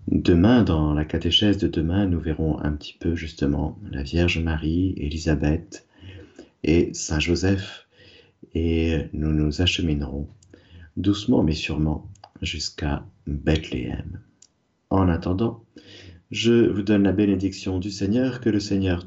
Demain, 0.09 0.63
dans 0.63 0.93
la 0.93 1.05
catéchèse 1.05 1.59
de 1.59 1.69
demain, 1.69 2.07
nous 2.07 2.21
verrons 2.21 2.59
un 2.61 2.73
petit 2.73 2.97
peu 2.99 3.15
justement 3.15 3.79
la 3.91 4.03
Vierge 4.03 4.39
Marie, 4.39 4.95
Élisabeth 4.97 5.87
et 6.65 6.91
Saint 6.93 7.21
Joseph, 7.21 7.87
et 8.55 9.07
nous 9.13 9.33
nous 9.33 9.63
acheminerons 9.63 10.27
doucement 10.97 11.43
mais 11.43 11.55
sûrement 11.55 12.09
jusqu'à 12.43 13.05
Bethléem. 13.27 14.21
En 14.91 15.09
attendant, 15.09 15.65
je 16.31 16.69
vous 16.69 16.83
donne 16.83 17.05
la 17.05 17.13
bénédiction 17.13 17.79
du 17.79 17.91
Seigneur, 17.91 18.41
que 18.41 18.51
le 18.51 18.61
Seigneur 18.61 19.07